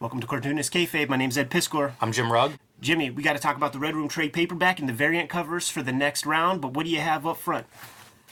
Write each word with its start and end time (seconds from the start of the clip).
Welcome 0.00 0.20
to 0.20 0.28
Cartoonist 0.28 0.72
Kayfabe. 0.72 1.08
My 1.08 1.16
name's 1.16 1.36
Ed 1.36 1.50
Piskor. 1.50 1.94
I'm 2.00 2.12
Jim 2.12 2.30
Rugg. 2.30 2.52
Jimmy, 2.80 3.10
we 3.10 3.20
got 3.20 3.32
to 3.32 3.40
talk 3.40 3.56
about 3.56 3.72
the 3.72 3.80
Red 3.80 3.96
Room 3.96 4.06
trade 4.06 4.32
paperback 4.32 4.78
and 4.78 4.88
the 4.88 4.92
variant 4.92 5.28
covers 5.28 5.68
for 5.68 5.82
the 5.82 5.90
next 5.90 6.24
round, 6.24 6.60
but 6.60 6.72
what 6.72 6.86
do 6.86 6.92
you 6.92 7.00
have 7.00 7.26
up 7.26 7.36
front? 7.36 7.66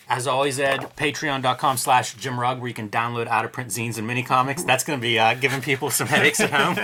As 0.08 0.28
always, 0.28 0.60
Ed, 0.60 0.82
patreon.com 0.96 1.76
slash 1.76 2.14
Jim 2.14 2.38
Rugg, 2.38 2.60
where 2.60 2.68
you 2.68 2.74
can 2.74 2.88
download 2.88 3.26
out 3.26 3.44
of 3.44 3.50
print 3.52 3.70
zines 3.70 3.98
and 3.98 4.06
mini 4.06 4.22
comics. 4.22 4.62
That's 4.62 4.84
going 4.84 5.00
to 5.00 5.02
be 5.02 5.18
uh, 5.18 5.34
giving 5.34 5.60
people 5.60 5.90
some 5.90 6.06
headaches 6.06 6.38
at 6.38 6.52
home. 6.52 6.78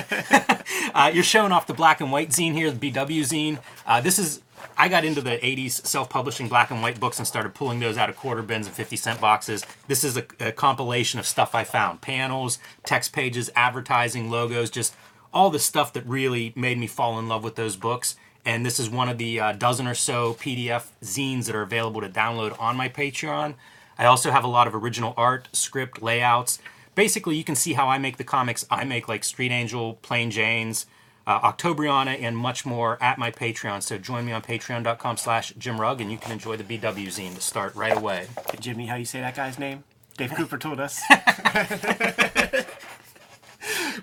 uh, 0.94 1.12
you're 1.14 1.22
showing 1.22 1.53
off 1.53 1.68
the 1.68 1.75
black 1.75 2.00
and 2.00 2.11
white 2.11 2.30
zine 2.30 2.53
here, 2.53 2.68
the 2.72 2.90
BW 2.90 3.21
zine. 3.21 3.61
Uh, 3.86 4.00
this 4.00 4.18
is, 4.18 4.43
I 4.76 4.88
got 4.88 5.04
into 5.04 5.20
the 5.20 5.38
80s 5.38 5.86
self 5.86 6.08
publishing 6.08 6.48
black 6.48 6.70
and 6.70 6.82
white 6.82 6.98
books 7.00 7.18
and 7.18 7.26
started 7.26 7.54
pulling 7.54 7.80
those 7.80 7.96
out 7.96 8.08
of 8.08 8.16
quarter 8.16 8.43
bins 8.43 8.66
and 8.66 8.75
50 8.75 8.96
cent 8.96 9.20
boxes. 9.20 9.64
This 9.89 10.04
is 10.04 10.16
a, 10.16 10.25
a 10.40 10.53
compilation 10.53 11.20
of 11.20 11.26
stuff 11.26 11.54
I 11.54 11.64
found 11.64 12.00
panels, 12.00 12.58
text 12.84 13.12
pages, 13.12 13.50
advertising, 13.54 14.30
logos, 14.30 14.70
just 14.70 14.94
all 15.32 15.50
the 15.50 15.58
stuff 15.58 15.93
that 15.93 16.06
really 16.06 16.53
made 16.56 16.79
me 16.79 16.86
fall 16.86 17.18
in 17.18 17.29
love 17.29 17.44
with 17.44 17.56
those 17.56 17.76
books. 17.76 18.17
And 18.44 18.67
this 18.67 18.80
is 18.80 18.90
one 18.90 19.08
of 19.08 19.18
the 19.18 19.39
uh, 19.39 19.53
dozen 19.53 19.86
or 19.86 19.94
so 19.94 20.34
PDF 20.34 20.86
zines 21.03 21.46
that 21.46 21.54
are 21.54 21.62
available 21.62 22.00
to 22.00 22.08
download 22.08 22.61
on 22.61 22.76
my 22.76 22.89
Patreon. 22.89 23.54
I 23.98 24.06
also 24.06 24.31
have 24.31 24.44
a 24.44 24.48
lot 24.48 24.67
of 24.67 24.75
original 24.75 25.14
art, 25.17 25.48
script, 25.53 26.03
layouts. 26.03 26.58
Basically, 26.94 27.36
you 27.36 27.44
can 27.44 27.54
see 27.54 27.75
how 27.75 27.89
I 27.89 27.98
make 27.98 28.17
the 28.17 28.25
comics 28.25 28.67
I 28.70 28.84
make, 28.84 29.08
like 29.08 29.25
Street 29.25 29.53
Angel, 29.53 29.94
Plain 30.03 30.31
Janes, 30.31 30.86
uh, 31.26 31.53
Octobriana, 31.53 32.20
and 32.20 32.36
much 32.36 32.67
more 32.67 33.03
at 33.03 33.19
my 33.19 33.31
Patreon. 33.31 33.83
So 33.83 33.98
join 33.98 34.25
me 34.27 34.33
on 34.33 34.42
patreon.com 34.42 35.17
slash 35.17 35.53
Jim 35.58 35.81
Rugg, 35.81 36.00
and 36.00 36.11
you 36.11 36.19
can 36.19 36.33
enjoy 36.33 36.56
the 36.56 36.64
BW 36.64 37.06
zine 37.08 37.34
to 37.34 37.41
start 37.41 37.75
right 37.75 37.97
away. 37.97 38.27
Jimmy, 38.61 38.86
how 38.86 38.97
you 38.97 39.05
say 39.05 39.20
that 39.20 39.34
guy's 39.34 39.58
name? 39.58 39.84
Dave 40.17 40.34
Cooper 40.34 40.59
told 40.59 40.81
us. 40.81 41.00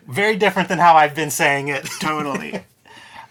Very 0.08 0.36
different 0.38 0.70
than 0.70 0.80
how 0.80 0.96
I've 0.96 1.16
been 1.16 1.30
saying 1.30 1.68
it. 1.68 1.86
totally. 2.00 2.56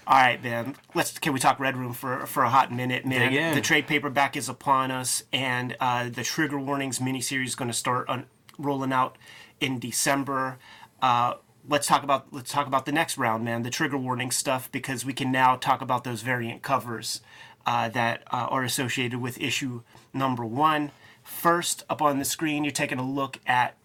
All 0.06 0.16
right, 0.16 0.42
man. 0.42 0.76
Let's 0.94 1.18
can 1.18 1.32
we 1.32 1.38
talk 1.38 1.60
Red 1.60 1.76
Room 1.76 1.92
for 1.92 2.24
for 2.26 2.42
a 2.42 2.48
hot 2.48 2.72
minute, 2.72 3.04
man? 3.04 3.30
Dig 3.30 3.40
in. 3.40 3.54
The 3.54 3.60
trade 3.60 3.86
paperback 3.86 4.36
is 4.36 4.48
upon 4.48 4.90
us, 4.90 5.22
and 5.32 5.76
uh, 5.80 6.08
the 6.08 6.22
Trigger 6.22 6.58
Warnings 6.58 6.98
miniseries 6.98 7.46
is 7.46 7.54
going 7.54 7.68
to 7.68 7.76
start 7.76 8.08
on, 8.08 8.24
rolling 8.58 8.92
out 8.92 9.18
in 9.60 9.78
December. 9.78 10.58
Uh, 11.02 11.34
let's 11.68 11.86
talk 11.86 12.02
about 12.02 12.32
let's 12.32 12.50
talk 12.50 12.66
about 12.66 12.86
the 12.86 12.92
next 12.92 13.18
round, 13.18 13.44
man. 13.44 13.62
The 13.62 13.70
Trigger 13.70 13.98
Warning 13.98 14.30
stuff 14.30 14.72
because 14.72 15.04
we 15.04 15.12
can 15.12 15.30
now 15.30 15.56
talk 15.56 15.80
about 15.80 16.04
those 16.04 16.22
variant 16.22 16.62
covers 16.62 17.20
uh, 17.66 17.88
that 17.90 18.22
uh, 18.32 18.46
are 18.50 18.64
associated 18.64 19.20
with 19.20 19.40
issue 19.40 19.82
number 20.12 20.44
one. 20.44 20.90
First, 21.22 21.84
up 21.90 22.00
on 22.00 22.18
the 22.18 22.24
screen, 22.24 22.64
you're 22.64 22.70
taking 22.72 22.98
a 22.98 23.08
look 23.08 23.38
at 23.46 23.76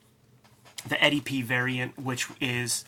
the 0.88 1.02
Eddie 1.04 1.22
P 1.22 1.42
variant, 1.42 2.00
which 2.00 2.28
is 2.40 2.86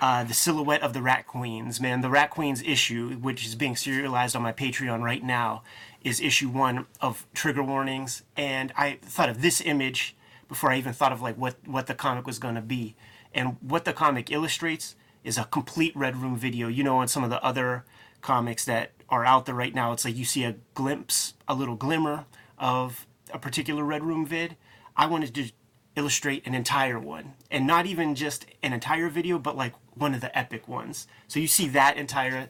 uh, 0.00 0.24
the 0.24 0.34
silhouette 0.34 0.82
of 0.82 0.92
the 0.92 1.00
Rat 1.00 1.26
Queens. 1.26 1.80
Man, 1.80 2.02
the 2.02 2.10
Rat 2.10 2.30
Queens 2.30 2.62
issue, 2.62 3.14
which 3.14 3.46
is 3.46 3.54
being 3.54 3.76
serialized 3.76 4.36
on 4.36 4.42
my 4.42 4.52
Patreon 4.52 5.02
right 5.02 5.22
now, 5.22 5.62
is 6.02 6.20
issue 6.20 6.50
one 6.50 6.86
of 7.00 7.26
Trigger 7.32 7.62
Warnings. 7.62 8.22
And 8.36 8.72
I 8.76 8.98
thought 9.02 9.30
of 9.30 9.40
this 9.40 9.62
image 9.62 10.14
before 10.48 10.70
I 10.70 10.76
even 10.76 10.92
thought 10.92 11.12
of 11.12 11.22
like 11.22 11.36
what 11.36 11.56
what 11.64 11.86
the 11.86 11.94
comic 11.94 12.26
was 12.26 12.38
going 12.38 12.56
to 12.56 12.60
be. 12.60 12.94
And 13.34 13.56
what 13.60 13.84
the 13.84 13.92
comic 13.92 14.30
illustrates 14.30 14.94
is 15.24 15.36
a 15.36 15.44
complete 15.44 15.94
Red 15.96 16.16
Room 16.16 16.36
video. 16.36 16.68
You 16.68 16.84
know, 16.84 16.98
on 16.98 17.08
some 17.08 17.24
of 17.24 17.30
the 17.30 17.42
other 17.42 17.84
comics 18.20 18.64
that 18.64 18.92
are 19.08 19.24
out 19.24 19.46
there 19.46 19.54
right 19.54 19.74
now, 19.74 19.92
it's 19.92 20.04
like 20.04 20.16
you 20.16 20.24
see 20.24 20.44
a 20.44 20.56
glimpse, 20.74 21.34
a 21.48 21.54
little 21.54 21.74
glimmer 21.74 22.26
of 22.58 23.06
a 23.32 23.38
particular 23.38 23.84
Red 23.84 24.04
Room 24.04 24.24
vid. 24.24 24.56
I 24.96 25.06
wanted 25.06 25.34
to 25.34 25.50
illustrate 25.96 26.46
an 26.46 26.54
entire 26.54 26.98
one 26.98 27.34
and 27.50 27.66
not 27.66 27.86
even 27.86 28.14
just 28.14 28.46
an 28.62 28.72
entire 28.72 29.08
video 29.08 29.38
but 29.38 29.56
like 29.56 29.72
one 29.94 30.12
of 30.12 30.20
the 30.20 30.36
epic 30.36 30.66
ones 30.66 31.06
so 31.28 31.38
you 31.38 31.46
see 31.46 31.68
that 31.68 31.96
entire 31.96 32.48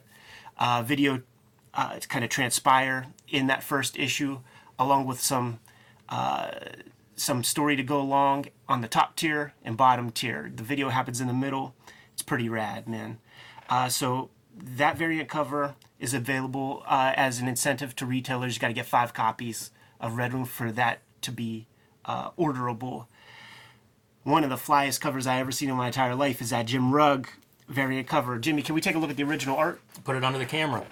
uh, 0.57 0.81
video 0.83 1.21
uh, 1.75 1.99
kind 2.09 2.23
of 2.23 2.29
transpire 2.31 3.05
in 3.27 3.45
that 3.47 3.61
first 3.61 3.99
issue 3.99 4.39
along 4.79 5.05
with 5.05 5.21
some 5.21 5.59
uh, 6.09 6.49
some 7.15 7.43
story 7.43 7.75
to 7.75 7.83
go 7.83 7.99
along 7.99 8.45
on 8.67 8.81
the 8.81 8.87
top 8.87 9.15
tier 9.15 9.53
and 9.63 9.77
bottom 9.77 10.09
tier 10.09 10.51
the 10.55 10.63
video 10.63 10.89
happens 10.89 11.21
in 11.21 11.27
the 11.27 11.33
middle 11.33 11.73
it's 12.13 12.21
pretty 12.21 12.49
rad 12.49 12.87
man 12.87 13.19
uh, 13.69 13.89
so 13.89 14.29
that 14.57 14.97
variant 14.97 15.29
cover 15.29 15.75
is 15.99 16.13
available 16.13 16.83
uh, 16.87 17.13
as 17.15 17.39
an 17.39 17.47
incentive 17.47 17.95
to 17.95 18.05
retailers 18.05 18.55
you 18.55 18.61
got 18.61 18.67
to 18.67 18.73
get 18.73 18.85
five 18.85 19.13
copies 19.13 19.71
of 19.99 20.17
red 20.17 20.33
room 20.33 20.45
for 20.45 20.71
that 20.71 20.99
to 21.21 21.31
be 21.31 21.67
uh, 22.05 22.29
orderable 22.31 23.07
one 24.23 24.43
of 24.43 24.49
the 24.49 24.55
flyest 24.55 24.99
covers 24.99 25.27
I 25.27 25.39
ever 25.39 25.51
seen 25.51 25.69
in 25.69 25.75
my 25.75 25.87
entire 25.87 26.15
life 26.15 26.41
is 26.41 26.49
that 26.49 26.65
Jim 26.65 26.91
Rugg 26.91 27.29
variant 27.67 28.07
cover. 28.07 28.37
Jimmy, 28.39 28.61
can 28.61 28.75
we 28.75 28.81
take 28.81 28.95
a 28.95 28.99
look 28.99 29.09
at 29.09 29.17
the 29.17 29.23
original 29.23 29.57
art? 29.57 29.79
Put 30.03 30.15
it 30.15 30.23
under 30.23 30.39
the 30.39 30.45
camera. 30.45 30.83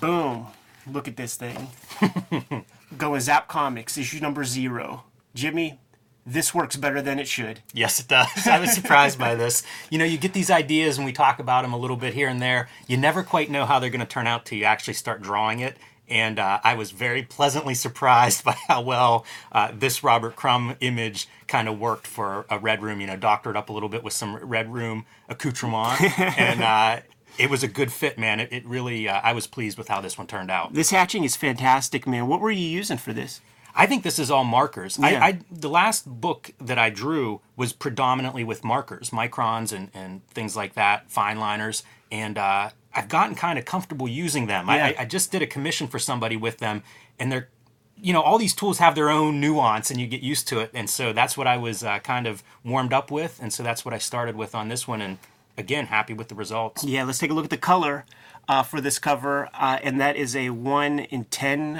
Boom. 0.00 0.46
Look 0.90 1.08
at 1.08 1.16
this 1.16 1.36
thing. 1.36 1.68
Going 2.98 3.20
Zap 3.20 3.48
Comics, 3.48 3.96
issue 3.96 4.20
number 4.20 4.44
zero. 4.44 5.04
Jimmy, 5.34 5.78
this 6.24 6.54
works 6.54 6.76
better 6.76 7.02
than 7.02 7.18
it 7.18 7.26
should. 7.26 7.60
Yes, 7.72 7.98
it 7.98 8.08
does. 8.08 8.46
I 8.46 8.60
was 8.60 8.72
surprised 8.72 9.18
by 9.18 9.34
this. 9.34 9.62
You 9.90 9.98
know, 9.98 10.04
you 10.04 10.18
get 10.18 10.32
these 10.32 10.50
ideas 10.50 10.96
and 10.96 11.04
we 11.04 11.12
talk 11.12 11.38
about 11.38 11.62
them 11.62 11.72
a 11.72 11.78
little 11.78 11.96
bit 11.96 12.14
here 12.14 12.28
and 12.28 12.40
there. 12.40 12.68
You 12.86 12.96
never 12.96 13.22
quite 13.22 13.50
know 13.50 13.66
how 13.66 13.78
they're 13.78 13.90
going 13.90 14.00
to 14.00 14.06
turn 14.06 14.26
out 14.26 14.46
till 14.46 14.58
you 14.58 14.64
actually 14.64 14.94
start 14.94 15.20
drawing 15.22 15.60
it. 15.60 15.76
And 16.08 16.38
uh, 16.38 16.60
I 16.62 16.74
was 16.74 16.90
very 16.90 17.22
pleasantly 17.22 17.74
surprised 17.74 18.44
by 18.44 18.56
how 18.68 18.82
well 18.82 19.24
uh, 19.50 19.72
this 19.74 20.04
Robert 20.04 20.36
Crumb 20.36 20.76
image 20.80 21.28
kind 21.48 21.68
of 21.68 21.78
worked 21.78 22.06
for 22.06 22.46
a 22.48 22.58
Red 22.58 22.82
Room. 22.82 23.00
You 23.00 23.08
know, 23.08 23.16
doctored 23.16 23.56
up 23.56 23.68
a 23.68 23.72
little 23.72 23.88
bit 23.88 24.04
with 24.04 24.12
some 24.12 24.36
Red 24.36 24.72
Room 24.72 25.06
accoutrement. 25.28 26.00
and 26.18 26.62
uh, 26.62 27.00
it 27.38 27.50
was 27.50 27.62
a 27.62 27.68
good 27.68 27.90
fit, 27.90 28.18
man. 28.18 28.38
It, 28.38 28.52
it 28.52 28.66
really, 28.66 29.08
uh, 29.08 29.20
I 29.24 29.32
was 29.32 29.46
pleased 29.46 29.78
with 29.78 29.88
how 29.88 30.00
this 30.00 30.18
one 30.18 30.26
turned 30.26 30.50
out. 30.50 30.74
This 30.74 30.90
hatching 30.90 31.24
is 31.24 31.34
fantastic, 31.34 32.06
man. 32.06 32.28
What 32.28 32.40
were 32.40 32.50
you 32.50 32.68
using 32.68 32.98
for 32.98 33.12
this? 33.12 33.40
I 33.74 33.86
think 33.86 34.02
this 34.02 34.18
is 34.18 34.30
all 34.30 34.44
markers. 34.44 34.98
Yeah. 34.98 35.06
I, 35.06 35.26
I 35.26 35.38
the 35.50 35.68
last 35.68 36.06
book 36.06 36.52
that 36.60 36.78
I 36.78 36.90
drew 36.90 37.40
was 37.56 37.72
predominantly 37.72 38.44
with 38.44 38.64
markers, 38.64 39.10
microns 39.10 39.72
and, 39.72 39.90
and 39.94 40.26
things 40.28 40.56
like 40.56 40.74
that, 40.74 41.10
fine 41.10 41.38
liners, 41.38 41.82
and 42.10 42.36
uh, 42.36 42.70
I've 42.94 43.08
gotten 43.08 43.34
kind 43.34 43.58
of 43.58 43.64
comfortable 43.64 44.08
using 44.08 44.46
them. 44.46 44.66
Yeah. 44.66 44.92
I, 44.98 45.02
I 45.02 45.04
just 45.04 45.32
did 45.32 45.42
a 45.42 45.46
commission 45.46 45.88
for 45.88 45.98
somebody 45.98 46.36
with 46.36 46.58
them, 46.58 46.82
and 47.18 47.32
they're, 47.32 47.48
you 47.96 48.12
know, 48.12 48.20
all 48.20 48.38
these 48.38 48.54
tools 48.54 48.78
have 48.78 48.94
their 48.94 49.08
own 49.08 49.40
nuance, 49.40 49.90
and 49.90 50.00
you 50.00 50.06
get 50.06 50.22
used 50.22 50.48
to 50.48 50.60
it, 50.60 50.70
and 50.74 50.90
so 50.90 51.12
that's 51.12 51.36
what 51.36 51.46
I 51.46 51.56
was 51.56 51.82
uh, 51.82 51.98
kind 52.00 52.26
of 52.26 52.42
warmed 52.64 52.92
up 52.92 53.10
with, 53.10 53.38
and 53.40 53.52
so 53.52 53.62
that's 53.62 53.84
what 53.84 53.94
I 53.94 53.98
started 53.98 54.36
with 54.36 54.54
on 54.54 54.68
this 54.68 54.86
one, 54.86 55.00
and 55.00 55.18
again, 55.56 55.86
happy 55.86 56.12
with 56.12 56.28
the 56.28 56.34
results. 56.34 56.84
Yeah, 56.84 57.04
let's 57.04 57.18
take 57.18 57.30
a 57.30 57.34
look 57.34 57.44
at 57.44 57.50
the 57.50 57.56
color 57.56 58.04
uh, 58.48 58.62
for 58.62 58.80
this 58.80 58.98
cover, 58.98 59.48
uh, 59.54 59.78
and 59.82 60.00
that 60.00 60.16
is 60.16 60.34
a 60.34 60.50
one 60.50 60.98
in 60.98 61.24
ten 61.24 61.76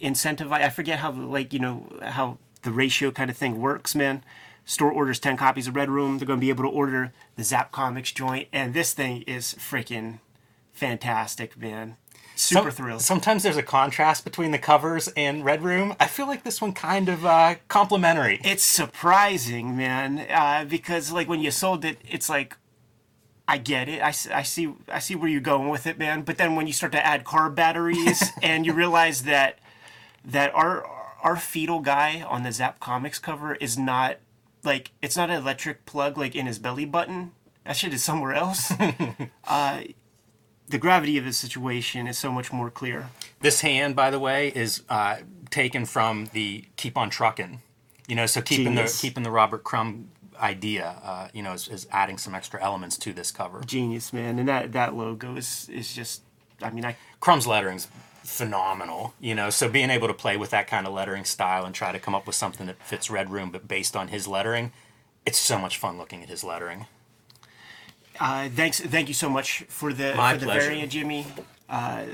uh, 0.00 0.06
incentive. 0.06 0.52
I 0.52 0.64
I 0.64 0.68
forget 0.70 0.98
how 1.00 1.12
like 1.12 1.52
you 1.52 1.58
know 1.58 1.86
how 2.02 2.38
the 2.62 2.72
ratio 2.72 3.10
kind 3.10 3.30
of 3.30 3.36
thing 3.36 3.60
works, 3.60 3.94
man. 3.94 4.24
Store 4.64 4.90
orders 4.90 5.20
ten 5.20 5.36
copies 5.36 5.68
of 5.68 5.76
Red 5.76 5.90
Room, 5.90 6.18
they're 6.18 6.26
going 6.26 6.40
to 6.40 6.44
be 6.44 6.50
able 6.50 6.64
to 6.64 6.70
order 6.70 7.12
the 7.36 7.44
Zap 7.44 7.70
Comics 7.70 8.10
joint, 8.12 8.48
and 8.52 8.74
this 8.74 8.92
thing 8.92 9.22
is 9.22 9.54
freaking 9.54 10.18
fantastic, 10.72 11.56
man. 11.56 11.96
Super 12.34 12.64
Some- 12.64 12.70
thrilled. 12.72 13.00
Sometimes 13.00 13.42
there's 13.44 13.56
a 13.56 13.62
contrast 13.62 14.24
between 14.24 14.50
the 14.50 14.58
covers 14.58 15.08
and 15.16 15.44
Red 15.44 15.62
Room. 15.62 15.94
I 15.98 16.06
feel 16.06 16.26
like 16.26 16.42
this 16.44 16.60
one 16.60 16.72
kind 16.74 17.08
of 17.08 17.24
uh, 17.24 17.54
complementary. 17.68 18.40
it's 18.44 18.64
surprising, 18.64 19.76
man, 19.76 20.26
uh, 20.30 20.64
because 20.68 21.12
like 21.12 21.28
when 21.28 21.40
you 21.40 21.50
sold 21.50 21.84
it, 21.84 21.98
it's 22.08 22.28
like. 22.28 22.56
I 23.48 23.58
get 23.58 23.88
it. 23.88 24.02
I, 24.02 24.08
I 24.08 24.42
see. 24.42 24.74
I 24.88 24.98
see 24.98 25.14
where 25.14 25.28
you're 25.28 25.40
going 25.40 25.68
with 25.68 25.86
it, 25.86 25.98
man. 26.00 26.22
But 26.22 26.36
then 26.36 26.56
when 26.56 26.66
you 26.66 26.72
start 26.72 26.90
to 26.92 27.06
add 27.06 27.22
car 27.22 27.48
batteries, 27.48 28.20
and 28.42 28.66
you 28.66 28.72
realize 28.72 29.22
that 29.22 29.60
that 30.26 30.54
our 30.54 30.84
our 31.22 31.36
fetal 31.36 31.80
guy 31.80 32.22
on 32.22 32.42
the 32.42 32.52
Zap 32.52 32.80
Comics 32.80 33.18
cover 33.18 33.54
is 33.54 33.78
not 33.78 34.18
like 34.64 34.92
it's 35.00 35.16
not 35.16 35.30
an 35.30 35.36
electric 35.36 35.86
plug 35.86 36.18
like 36.18 36.34
in 36.34 36.46
his 36.46 36.58
belly 36.58 36.84
button. 36.84 37.32
That 37.64 37.76
shit 37.76 37.94
is 37.94 38.04
somewhere 38.04 38.34
else. 38.34 38.72
uh, 39.44 39.80
the 40.68 40.78
gravity 40.78 41.16
of 41.18 41.24
the 41.24 41.32
situation 41.32 42.06
is 42.06 42.18
so 42.18 42.30
much 42.30 42.52
more 42.52 42.70
clear. 42.70 43.08
This 43.40 43.60
hand, 43.60 43.96
by 43.96 44.10
the 44.10 44.18
way, 44.18 44.52
is 44.54 44.82
uh, 44.88 45.18
taken 45.50 45.84
from 45.84 46.28
the 46.32 46.64
"Keep 46.76 46.98
on 46.98 47.10
Truckin'." 47.10 47.60
You 48.08 48.16
know, 48.16 48.26
so 48.26 48.40
keeping 48.40 48.66
Genius. 48.66 49.00
the 49.00 49.06
keeping 49.06 49.22
the 49.22 49.30
Robert 49.30 49.64
Crumb 49.64 50.10
idea, 50.38 51.00
uh, 51.02 51.28
you 51.32 51.42
know, 51.42 51.52
is, 51.52 51.66
is 51.68 51.86
adding 51.90 52.18
some 52.18 52.34
extra 52.34 52.62
elements 52.62 52.96
to 52.98 53.12
this 53.12 53.30
cover. 53.30 53.62
Genius, 53.64 54.12
man, 54.12 54.38
and 54.38 54.48
that 54.48 54.72
that 54.72 54.94
logo 54.94 55.36
is 55.36 55.68
is 55.72 55.94
just. 55.94 56.22
I 56.62 56.70
mean, 56.70 56.84
I 56.84 56.96
Crumb's 57.20 57.46
lettering's 57.46 57.88
phenomenal, 58.26 59.14
you 59.20 59.34
know, 59.34 59.50
so 59.50 59.68
being 59.68 59.90
able 59.90 60.08
to 60.08 60.14
play 60.14 60.36
with 60.36 60.50
that 60.50 60.66
kind 60.66 60.86
of 60.86 60.92
lettering 60.92 61.24
style 61.24 61.64
and 61.64 61.74
try 61.74 61.92
to 61.92 61.98
come 61.98 62.14
up 62.14 62.26
with 62.26 62.36
something 62.36 62.66
that 62.66 62.82
fits 62.82 63.10
Red 63.10 63.30
Room 63.30 63.50
but 63.50 63.68
based 63.68 63.96
on 63.96 64.08
his 64.08 64.26
lettering, 64.26 64.72
it's 65.24 65.38
so 65.38 65.58
much 65.58 65.78
fun 65.78 65.96
looking 65.98 66.22
at 66.22 66.28
his 66.28 66.42
lettering. 66.44 66.86
Uh, 68.18 68.48
thanks, 68.48 68.80
thank 68.80 69.08
you 69.08 69.14
so 69.14 69.28
much 69.28 69.64
for 69.68 69.92
the 69.92 70.14
My 70.14 70.34
for 70.34 70.40
the 70.40 70.46
pleasure. 70.46 70.68
variant, 70.68 70.92
Jimmy. 70.92 71.26
Uh, 71.68 72.04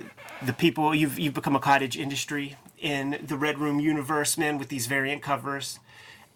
the 0.45 0.53
people 0.53 0.95
you've 0.95 1.19
you've 1.19 1.35
become 1.35 1.55
a 1.55 1.61
cottage 1.61 1.97
industry 1.97 2.57
in 2.79 3.19
the 3.23 3.37
Red 3.37 3.59
Room 3.59 3.79
universe, 3.79 4.37
man, 4.37 4.59
with 4.59 4.69
these 4.69 4.87
variant 4.87 5.23
covers, 5.23 5.79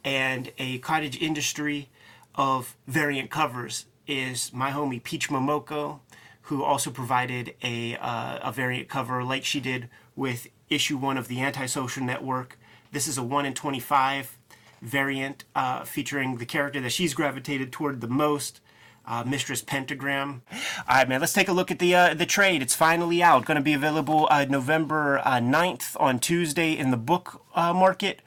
and 0.05 0.52
a 0.58 0.78
cottage 0.78 1.20
industry 1.20 1.88
of 2.37 2.76
variant 2.87 3.31
covers 3.31 3.87
is 4.06 4.52
my 4.52 4.70
homie 4.70 5.02
Peach 5.02 5.28
Momoko, 5.28 6.00
who 6.46 6.62
also 6.62 6.90
provided 6.90 7.54
a 7.62 7.96
uh, 7.96 8.38
a 8.43 8.52
variant 8.52 8.88
cover 8.88 9.22
like 9.25 9.44
she 9.44 9.60
did 9.60 9.88
with 10.14 10.48
issue 10.69 10.96
one 10.96 11.16
of 11.16 11.28
the 11.28 11.40
Antisocial 11.40 12.04
Network. 12.04 12.58
This 12.93 13.06
is 13.08 13.19
a 13.19 13.22
one 13.22 13.46
in 13.46 13.54
twenty 13.54 13.81
five 13.81 14.37
variant 14.81 15.44
uh, 15.54 15.84
featuring 15.84 16.37
the 16.37 16.46
character 16.46 16.81
that 16.81 16.90
she's 16.90 17.14
gravitated 17.14 17.72
toward 17.72 18.00
the 18.00 18.08
most. 18.08 18.60
Uh, 19.08 19.22
Mistress 19.25 19.62
Pentagram. 19.62 20.43
All 20.50 20.96
right, 20.96 21.08
man. 21.08 21.20
Let's 21.20 21.32
take 21.32 21.46
a 21.46 21.52
look 21.52 21.70
at 21.70 21.78
the 21.78 21.94
uh, 21.94 22.14
the 22.14 22.26
trade. 22.26 22.60
It's 22.60 22.75
finally 22.75 23.22
out. 23.22 23.44
Going 23.44 23.54
to 23.54 23.62
be 23.62 23.72
available 23.72 24.26
uh, 24.32 24.46
November 24.49 25.20
uh, 25.20 25.38
9th 25.38 25.96
on 26.00 26.19
Tuesday 26.19 26.72
in 26.72 26.90
the 26.90 26.96
book 26.96 27.40
uh, 27.54 27.72
market. 27.72 28.20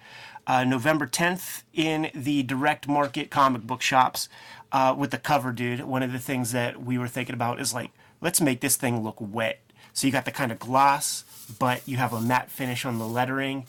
Uh, 0.47 0.63
November 0.63 1.05
10th 1.05 1.63
in 1.73 2.09
the 2.15 2.41
direct 2.43 2.87
market 2.87 3.29
comic 3.29 3.63
book 3.63 3.81
shops 3.81 4.29
uh, 4.71 4.95
with 4.97 5.11
the 5.11 5.17
cover, 5.17 5.51
dude. 5.51 5.81
One 5.81 6.01
of 6.01 6.11
the 6.11 6.17
things 6.17 6.53
that 6.53 6.83
we 6.83 6.97
were 6.97 7.07
thinking 7.07 7.35
about 7.35 7.59
is 7.59 7.73
like, 7.73 7.91
let's 8.21 8.41
make 8.41 8.61
this 8.61 8.75
thing 8.75 9.03
look 9.03 9.17
wet. 9.19 9.59
So 9.93 10.07
you 10.07 10.13
got 10.13 10.25
the 10.25 10.31
kind 10.31 10.51
of 10.51 10.59
gloss, 10.59 11.23
but 11.57 11.87
you 11.87 11.97
have 11.97 12.13
a 12.13 12.21
matte 12.21 12.51
finish 12.51 12.85
on 12.85 12.99
the 12.99 13.07
lettering. 13.07 13.65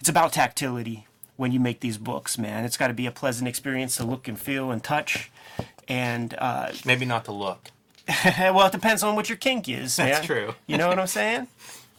It's 0.00 0.08
about 0.08 0.32
tactility 0.32 1.06
when 1.36 1.52
you 1.52 1.60
make 1.60 1.80
these 1.80 1.98
books, 1.98 2.38
man. 2.38 2.64
It's 2.64 2.76
got 2.76 2.88
to 2.88 2.94
be 2.94 3.06
a 3.06 3.10
pleasant 3.10 3.48
experience 3.48 3.96
to 3.96 4.04
look 4.04 4.28
and 4.28 4.38
feel 4.38 4.70
and 4.70 4.82
touch. 4.82 5.30
And 5.88 6.34
uh, 6.38 6.72
Maybe 6.84 7.04
not 7.04 7.24
to 7.26 7.32
look. 7.32 7.70
well, 8.38 8.66
it 8.66 8.72
depends 8.72 9.02
on 9.02 9.16
what 9.16 9.28
your 9.28 9.38
kink 9.38 9.68
is. 9.68 9.96
That's 9.96 10.26
true. 10.26 10.54
You 10.66 10.76
know 10.76 10.88
what 10.88 10.98
I'm 10.98 11.06
saying? 11.06 11.48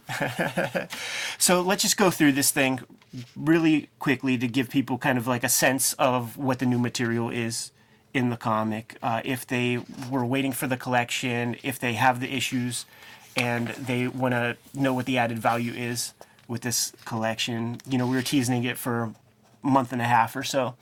so 1.39 1.61
let's 1.61 1.81
just 1.81 1.97
go 1.97 2.11
through 2.11 2.33
this 2.33 2.51
thing 2.51 2.79
really 3.35 3.89
quickly 3.99 4.37
to 4.37 4.47
give 4.47 4.69
people 4.69 4.97
kind 4.97 5.17
of 5.17 5.25
like 5.25 5.43
a 5.43 5.49
sense 5.49 5.93
of 5.93 6.37
what 6.37 6.59
the 6.59 6.65
new 6.65 6.77
material 6.77 7.29
is 7.29 7.71
in 8.15 8.29
the 8.29 8.37
comic. 8.37 8.97
Uh, 9.03 9.21
if 9.25 9.45
they 9.45 9.79
were 10.09 10.25
waiting 10.25 10.53
for 10.53 10.67
the 10.67 10.77
collection, 10.77 11.57
if 11.63 11.77
they 11.77 11.93
have 11.93 12.21
the 12.21 12.33
issues, 12.33 12.85
and 13.35 13.67
they 13.69 14.07
want 14.07 14.33
to 14.33 14.55
know 14.73 14.93
what 14.93 15.05
the 15.05 15.17
added 15.17 15.37
value 15.37 15.73
is 15.73 16.13
with 16.47 16.61
this 16.61 16.93
collection. 17.03 17.79
You 17.85 17.97
know, 17.97 18.07
we 18.07 18.15
were 18.15 18.21
teasing 18.21 18.63
it 18.63 18.77
for 18.77 19.13
a 19.61 19.67
month 19.67 19.91
and 19.91 20.01
a 20.01 20.05
half 20.05 20.33
or 20.37 20.43
so. 20.43 20.75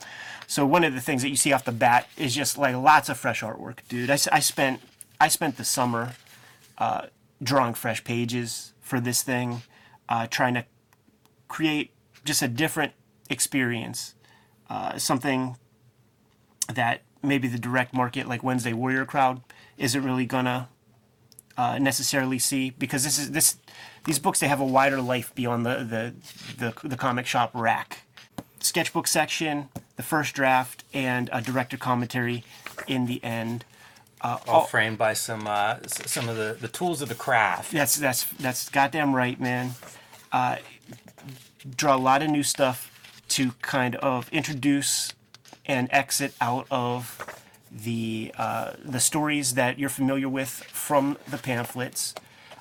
So 0.45 0.63
one 0.63 0.83
of 0.83 0.93
the 0.93 1.01
things 1.01 1.23
that 1.23 1.29
you 1.29 1.35
see 1.35 1.51
off 1.51 1.65
the 1.65 1.71
bat 1.71 2.07
is 2.15 2.35
just 2.35 2.55
like 2.59 2.75
lots 2.75 3.09
of 3.09 3.17
fresh 3.17 3.41
artwork, 3.41 3.79
dude. 3.89 4.11
I, 4.11 4.19
I 4.31 4.39
spent 4.39 4.81
I 5.19 5.27
spent 5.27 5.57
the 5.57 5.63
summer 5.63 6.13
uh, 6.77 7.07
drawing 7.41 7.73
fresh 7.73 8.03
pages 8.03 8.73
for 8.79 8.99
this 8.99 9.23
thing, 9.23 9.63
uh, 10.07 10.27
trying 10.27 10.53
to 10.53 10.65
create 11.47 11.91
just 12.23 12.43
a 12.43 12.47
different 12.47 12.91
experience, 13.29 14.13
uh, 14.69 14.99
something 14.99 15.57
that 16.71 17.01
maybe 17.23 17.47
the 17.47 17.57
direct 17.59 17.93
market 17.93 18.27
like 18.27 18.43
Wednesday 18.43 18.73
Warrior 18.73 19.05
crowd 19.05 19.41
isn't 19.77 20.03
really 20.03 20.25
gonna 20.25 20.69
uh, 21.57 21.77
necessarily 21.79 22.39
see 22.39 22.71
because 22.71 23.03
this 23.03 23.17
is 23.17 23.31
this 23.31 23.57
these 24.05 24.19
books 24.19 24.39
they 24.39 24.47
have 24.47 24.59
a 24.59 24.65
wider 24.65 25.01
life 25.01 25.33
beyond 25.35 25.65
the 25.65 25.75
the 25.83 26.13
the, 26.81 26.87
the 26.87 26.97
comic 26.97 27.25
shop 27.25 27.51
rack. 27.53 28.03
Sketchbook 28.59 29.07
section, 29.07 29.67
the 29.97 30.03
first 30.03 30.33
draft, 30.35 30.83
and 30.93 31.29
a 31.33 31.41
director 31.41 31.75
commentary 31.77 32.43
in 32.87 33.07
the 33.07 33.21
end. 33.23 33.65
All 34.47 34.63
framed 34.67 34.97
by 34.97 35.13
some 35.13 35.45
uh, 35.47 35.75
s- 35.83 36.09
some 36.09 36.29
of 36.29 36.37
the, 36.37 36.55
the 36.59 36.69
tools 36.69 37.01
of 37.01 37.09
the 37.09 37.15
craft. 37.15 37.71
That's 37.73 37.95
that's 37.97 38.23
that's 38.39 38.69
goddamn 38.69 39.13
right, 39.15 39.37
man. 39.39 39.71
Uh, 40.31 40.57
draw 41.75 41.95
a 41.95 41.97
lot 41.97 42.23
of 42.23 42.29
new 42.29 42.43
stuff 42.43 42.89
to 43.29 43.51
kind 43.61 43.95
of 43.97 44.29
introduce 44.31 45.13
and 45.65 45.87
exit 45.91 46.33
out 46.41 46.67
of 46.69 47.39
the 47.71 48.31
uh, 48.37 48.73
the 48.83 48.99
stories 48.99 49.55
that 49.55 49.79
you're 49.79 49.89
familiar 49.89 50.29
with 50.29 50.49
from 50.49 51.17
the 51.27 51.37
pamphlets. 51.37 52.13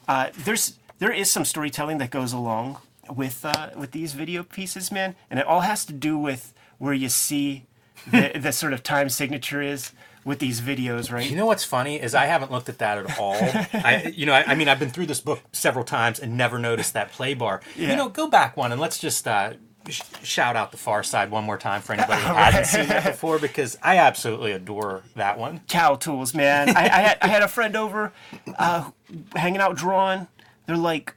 Uh, 0.09 0.29
there's 0.37 0.79
there 0.99 1.13
is 1.13 1.31
some 1.31 1.45
storytelling 1.45 1.99
that 1.99 2.11
goes 2.11 2.33
along 2.33 2.79
with 3.15 3.45
uh, 3.45 3.71
with 3.77 3.93
these 3.93 4.13
video 4.15 4.43
pieces, 4.43 4.91
man, 4.91 5.15
and 5.31 5.39
it 5.39 5.47
all 5.47 5.61
has 5.61 5.85
to 5.87 5.93
do 5.93 6.17
with 6.17 6.55
where 6.79 6.95
you 6.95 7.09
see 7.09 7.67
the, 8.11 8.33
the 8.41 8.53
sort 8.53 8.73
of 8.73 8.83
time 8.83 9.09
signature 9.09 9.63
is 9.63 9.93
with 10.25 10.39
these 10.39 10.61
videos, 10.61 11.13
right? 11.13 11.29
You 11.29 11.37
know 11.37 11.47
what's 11.47 11.65
funny 11.65 12.01
is 12.01 12.15
I 12.15 12.27
haven't 12.27 12.53
looked 12.53 12.69
at 12.69 12.79
that 12.79 12.99
at 12.99 13.19
all. 13.19 13.35
I, 13.73 14.13
you 14.15 14.25
know, 14.25 14.33
I, 14.33 14.53
I 14.53 14.55
mean, 14.55 14.69
I've 14.69 14.79
been 14.79 14.91
through 14.91 15.07
this 15.07 15.21
book 15.21 15.41
several 15.53 15.85
times 15.85 16.21
and 16.21 16.37
never 16.37 16.59
noticed 16.59 16.95
that 16.95 17.11
play 17.11 17.35
bar. 17.35 17.61
Yeah. 17.77 17.91
You 17.91 17.97
know, 17.97 18.09
go 18.09 18.29
back 18.29 18.57
one 18.57 18.71
and 18.71 18.81
let's 18.81 18.99
just 18.99 19.27
uh, 19.27 19.55
sh- 19.89 20.03
shout 20.23 20.57
out 20.57 20.71
the 20.71 20.77
Far 20.77 21.03
Side 21.03 21.31
one 21.31 21.45
more 21.45 21.59
time 21.59 21.81
for 21.83 21.93
anybody 21.93 22.21
who 22.27 22.35
hasn't 22.35 22.67
seen 22.67 22.89
that 22.89 23.05
before 23.05 23.39
because 23.39 23.77
I 23.83 23.97
absolutely 23.99 24.53
adore 24.53 25.03
that 25.17 25.39
one. 25.39 25.61
cow 25.69 25.95
tools, 25.97 26.35
man. 26.35 26.71
I, 26.77 26.83
I 26.85 27.01
had 27.01 27.19
I 27.23 27.27
had 27.29 27.43
a 27.43 27.49
friend 27.49 27.77
over, 27.77 28.13
uh, 28.59 28.91
hanging 29.35 29.61
out 29.61 29.77
drawing. 29.77 30.29
They're 30.67 30.77
like, 30.77 31.15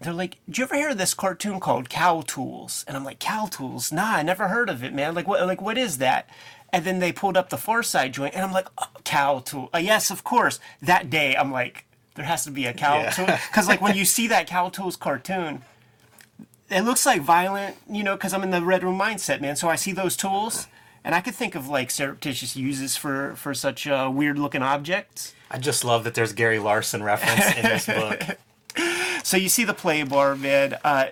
they're 0.00 0.12
like, 0.12 0.38
"Do 0.48 0.60
you 0.60 0.64
ever 0.64 0.74
hear 0.76 0.90
of 0.90 0.98
this 0.98 1.14
cartoon 1.14 1.60
called 1.60 1.88
Cow 1.88 2.22
Tools? 2.26 2.84
And 2.88 2.96
I'm 2.96 3.04
like, 3.04 3.18
Cow 3.18 3.46
Tools? 3.46 3.92
Nah, 3.92 4.14
I 4.16 4.22
never 4.22 4.48
heard 4.48 4.68
of 4.68 4.82
it, 4.84 4.92
man. 4.94 5.14
Like 5.14 5.26
what? 5.28 5.46
Like 5.46 5.60
what 5.60 5.76
is 5.78 5.98
that? 5.98 6.28
And 6.74 6.84
then 6.86 7.00
they 7.00 7.12
pulled 7.12 7.36
up 7.36 7.50
the 7.50 7.58
Far 7.58 7.82
Side 7.82 8.14
joint, 8.14 8.34
and 8.34 8.42
I'm 8.44 8.52
like, 8.52 8.68
oh, 8.78 8.86
Cow 9.04 9.40
Tool. 9.40 9.68
Uh, 9.74 9.78
yes, 9.78 10.10
of 10.10 10.24
course. 10.24 10.58
That 10.80 11.10
day, 11.10 11.36
I'm 11.36 11.52
like, 11.52 11.84
there 12.14 12.24
has 12.24 12.44
to 12.44 12.50
be 12.50 12.64
a 12.66 12.72
Cow 12.72 12.98
Yeah. 13.00 13.10
Tool 13.10 13.26
because 13.26 13.68
like 13.68 13.80
when 13.82 13.94
you 13.96 14.04
see 14.04 14.26
that 14.28 14.46
Cow 14.46 14.68
Tools 14.70 14.96
cartoon. 14.96 15.62
It 16.72 16.82
looks 16.82 17.04
like 17.04 17.20
violent, 17.20 17.76
you 17.88 18.02
know, 18.02 18.16
because 18.16 18.32
I'm 18.32 18.42
in 18.42 18.50
the 18.50 18.62
Red 18.62 18.82
Room 18.82 18.98
mindset, 18.98 19.40
man. 19.40 19.56
So 19.56 19.68
I 19.68 19.76
see 19.76 19.92
those 19.92 20.16
tools, 20.16 20.68
and 21.04 21.14
I 21.14 21.20
could 21.20 21.34
think 21.34 21.54
of 21.54 21.68
like 21.68 21.90
surreptitious 21.90 22.56
uses 22.56 22.96
for 22.96 23.34
for 23.36 23.52
such 23.52 23.86
uh, 23.86 24.10
weird 24.12 24.38
looking 24.38 24.62
objects. 24.62 25.34
I 25.50 25.58
just 25.58 25.84
love 25.84 26.04
that 26.04 26.14
there's 26.14 26.32
Gary 26.32 26.58
Larson 26.58 27.02
reference 27.02 27.56
in 27.56 27.62
this 27.62 27.86
book. 27.86 28.22
So 29.24 29.36
you 29.36 29.48
see 29.48 29.64
the 29.64 29.74
play 29.74 30.02
bar, 30.02 30.34
man. 30.34 30.78
Uh, 30.82 31.06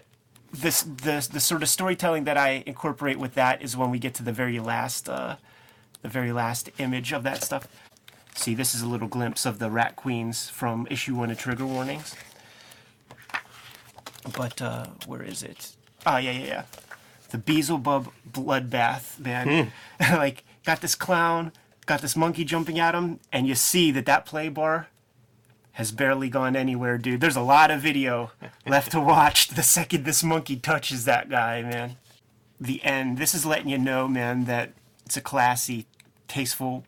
this 0.53 0.83
the 0.83 1.27
the 1.31 1.41
sort 1.41 1.63
of 1.63 1.69
storytelling 1.69 2.25
that 2.25 2.37
I 2.37 2.65
incorporate 2.67 3.19
with 3.19 3.35
that 3.35 3.63
is 3.63 3.77
when 3.77 3.91
we 3.91 3.99
get 3.99 4.15
to 4.15 4.23
the 4.23 4.33
very 4.33 4.59
last 4.59 5.09
uh, 5.09 5.37
the 6.03 6.09
very 6.09 6.33
last 6.33 6.71
image 6.79 7.13
of 7.13 7.23
that 7.23 7.45
stuff. 7.45 7.69
See, 8.35 8.55
this 8.55 8.75
is 8.75 8.83
a 8.83 8.89
little 8.89 9.09
glimpse 9.09 9.47
of 9.47 9.59
the 9.59 9.71
Rat 9.71 9.97
Queens 9.97 10.49
from 10.49 10.87
issue 10.91 11.15
one 11.15 11.31
of 11.31 11.39
Trigger 11.39 11.67
Warnings. 11.67 12.17
But 14.37 14.61
uh, 14.61 14.87
where 15.07 15.23
is 15.23 15.43
it? 15.43 15.77
Ah, 16.05 16.19
yeah, 16.19 16.33
yeah, 16.33 16.47
yeah. 16.47 16.63
The 17.31 17.39
Beelzebub 17.39 18.13
bloodbath, 18.31 19.19
man. 19.19 19.73
like, 20.01 20.45
got 20.65 20.81
this 20.81 20.95
clown, 20.95 21.53
got 21.87 22.01
this 22.03 22.17
monkey 22.17 22.45
jumping 22.45 22.79
at 22.79 22.95
him, 22.95 23.21
and 23.33 23.47
you 23.47 23.55
see 23.55 23.91
that 23.93 24.07
that 24.07 24.27
play 24.27 24.49
bar 24.49 24.89
has 25.73 25.93
barely 25.93 26.29
gone 26.29 26.57
anywhere, 26.57 26.99
dude. 26.99 27.21
There's 27.21 27.37
a 27.37 27.41
lot 27.43 27.71
of 27.71 27.81
video 27.81 28.33
left 28.67 28.91
to 28.93 29.01
watch 29.01 29.49
the 29.49 29.63
second 29.63 30.05
this 30.05 30.23
monkey 30.23 30.57
touches 30.57 31.05
that 31.05 31.31
guy, 31.31 31.63
man. 31.63 31.97
The 32.61 32.83
end. 32.85 33.19
This 33.19 33.35
is 33.35 33.47
letting 33.47 33.69
you 33.69 33.79
know, 33.79 34.07
man, 34.07 34.45
that 34.45 34.73
it's 35.07 35.17
a 35.17 35.21
classy, 35.21 35.87
tasteful, 36.29 36.85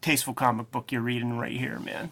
tasteful 0.00 0.34
comic 0.34 0.70
book 0.70 0.90
you're 0.90 1.02
reading 1.02 1.38
right 1.38 1.52
here, 1.52 1.78
man. 1.78 2.10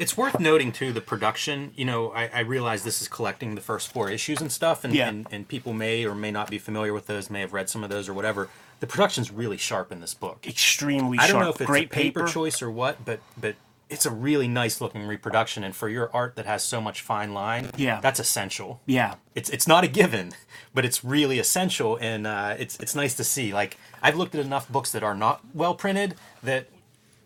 It's 0.00 0.16
worth 0.16 0.40
noting 0.40 0.72
too 0.72 0.92
the 0.92 1.00
production. 1.00 1.72
You 1.76 1.84
know, 1.84 2.10
I, 2.10 2.28
I 2.34 2.40
realize 2.40 2.82
this 2.84 3.00
is 3.02 3.08
collecting 3.08 3.54
the 3.54 3.60
first 3.60 3.92
four 3.92 4.10
issues 4.10 4.40
and 4.40 4.50
stuff, 4.50 4.82
and, 4.84 4.94
Yeah. 4.94 5.08
and 5.08 5.26
and 5.30 5.46
people 5.46 5.72
may 5.74 6.04
or 6.06 6.14
may 6.14 6.30
not 6.30 6.50
be 6.50 6.58
familiar 6.58 6.92
with 6.92 7.06
those, 7.06 7.30
may 7.30 7.40
have 7.40 7.52
read 7.52 7.68
some 7.68 7.84
of 7.84 7.90
those 7.90 8.08
or 8.08 8.14
whatever. 8.14 8.48
The 8.80 8.86
production's 8.86 9.30
really 9.30 9.58
sharp 9.58 9.92
in 9.92 10.00
this 10.00 10.14
book. 10.14 10.46
Extremely 10.46 11.18
I 11.18 11.26
don't 11.28 11.40
know 11.42 11.50
if 11.50 11.60
it's 11.60 11.66
Great 11.66 11.86
a 11.86 11.94
paper, 11.94 12.20
paper. 12.20 12.32
choice 12.32 12.62
or 12.62 12.70
what, 12.70 13.04
but 13.04 13.20
but 13.38 13.56
it's 13.90 14.06
a 14.06 14.10
really 14.10 14.46
nice 14.48 14.80
looking 14.80 15.04
reproduction, 15.06 15.64
and 15.64 15.74
for 15.76 15.88
your 15.88 16.08
art 16.14 16.36
that 16.36 16.46
has 16.46 16.62
so 16.62 16.80
much 16.80 17.02
fine 17.02 17.34
line, 17.34 17.70
Yeah. 17.76 18.00
that's 18.00 18.20
essential. 18.20 18.80
Yeah. 18.86 19.16
It's 19.34 19.50
it's 19.50 19.66
not 19.68 19.84
a 19.84 19.88
given, 19.88 20.32
but 20.74 20.84
it's 20.86 21.04
really 21.04 21.38
essential, 21.38 21.98
and 22.00 22.26
uh, 22.26 22.54
it's 22.58 22.78
it's 22.80 22.94
nice 22.94 23.14
to 23.16 23.24
see. 23.24 23.52
Like 23.52 23.76
I've 24.02 24.16
looked 24.16 24.34
at 24.34 24.40
enough 24.46 24.66
books 24.70 24.92
that 24.92 25.02
are 25.02 25.14
not 25.14 25.40
well 25.52 25.74
printed 25.74 26.14
that 26.42 26.68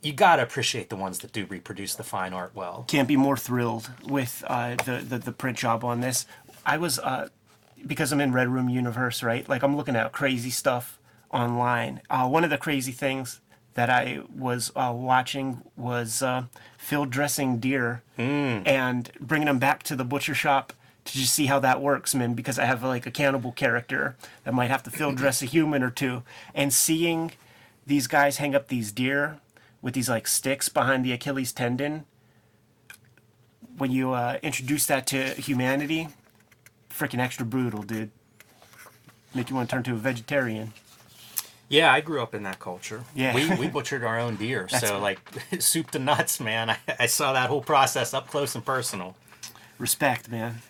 you 0.04 0.12
gotta 0.12 0.42
appreciate 0.42 0.90
the 0.90 0.96
ones 0.96 1.20
that 1.20 1.32
do 1.32 1.46
reproduce 1.46 1.94
the 1.94 2.04
fine 2.04 2.32
art 2.32 2.52
well. 2.54 2.84
can't 2.88 3.08
be 3.08 3.16
more 3.16 3.36
thrilled 3.36 3.90
with 4.04 4.44
uh, 4.46 4.76
the, 4.84 5.04
the 5.06 5.18
the 5.18 5.32
print 5.32 5.58
job 5.58 5.84
on 5.84 6.00
this. 6.00 6.26
I 6.66 6.76
was 6.78 6.98
uh, 6.98 7.28
because 7.86 8.12
I'm 8.12 8.20
in 8.20 8.32
Red 8.32 8.48
Room 8.48 8.68
Universe, 8.68 9.22
right? 9.22 9.48
Like 9.48 9.62
I'm 9.62 9.76
looking 9.76 9.96
at 9.96 10.12
crazy 10.12 10.50
stuff 10.50 10.98
online. 11.30 12.00
Uh, 12.10 12.28
one 12.28 12.44
of 12.44 12.50
the 12.50 12.58
crazy 12.58 12.92
things 12.92 13.40
that 13.74 13.90
I 13.90 14.20
was 14.34 14.70
uh, 14.76 14.92
watching 14.94 15.62
was 15.76 16.22
uh, 16.22 16.44
field 16.78 17.10
dressing 17.10 17.58
deer 17.58 18.02
and 18.66 19.10
bringing 19.20 19.46
them 19.46 19.58
back 19.58 19.82
to 19.84 19.96
the 19.96 20.04
butcher 20.04 20.34
shop 20.34 20.72
to 21.06 21.12
just 21.12 21.34
see 21.34 21.46
how 21.46 21.58
that 21.58 21.82
works, 21.82 22.14
man. 22.14 22.34
Because 22.34 22.58
I 22.58 22.64
have 22.66 22.82
like 22.82 23.06
a 23.06 23.10
cannibal 23.10 23.52
character 23.52 24.16
that 24.44 24.54
might 24.54 24.70
have 24.70 24.82
to 24.84 24.90
field 24.90 25.16
dress 25.16 25.42
a 25.42 25.46
human 25.46 25.82
or 25.82 25.90
two, 25.90 26.22
and 26.54 26.72
seeing 26.72 27.32
these 27.86 28.06
guys 28.06 28.36
hang 28.36 28.54
up 28.54 28.68
these 28.68 28.92
deer 28.92 29.38
with 29.84 29.92
these 29.92 30.08
like 30.08 30.26
sticks 30.26 30.70
behind 30.70 31.04
the 31.04 31.12
Achilles 31.12 31.52
tendon 31.52 32.06
when 33.76 33.92
you 33.92 34.12
uh, 34.12 34.38
introduce 34.42 34.86
that 34.86 35.06
to 35.08 35.34
humanity, 35.34 36.08
freaking 36.88 37.18
extra 37.18 37.44
brutal, 37.44 37.82
dude. 37.82 38.10
Make 39.34 39.50
you 39.50 39.56
want 39.56 39.68
to 39.68 39.76
turn 39.76 39.82
to 39.82 39.92
a 39.92 39.96
vegetarian. 39.96 40.72
Yeah, 41.68 41.92
I 41.92 42.00
grew 42.00 42.22
up 42.22 42.34
in 42.34 42.44
that 42.44 42.60
culture. 42.60 43.04
Yeah. 43.14 43.34
we, 43.34 43.54
we 43.56 43.68
butchered 43.72 44.04
our 44.04 44.18
own 44.18 44.36
deer, 44.36 44.68
so 44.68 44.98
like 45.00 45.18
soup 45.58 45.90
to 45.90 45.98
nuts, 45.98 46.40
man. 46.40 46.70
I, 46.70 46.78
I 47.00 47.06
saw 47.06 47.34
that 47.34 47.50
whole 47.50 47.62
process 47.62 48.14
up 48.14 48.28
close 48.28 48.54
and 48.54 48.64
personal. 48.64 49.16
Respect, 49.78 50.30
man. 50.30 50.62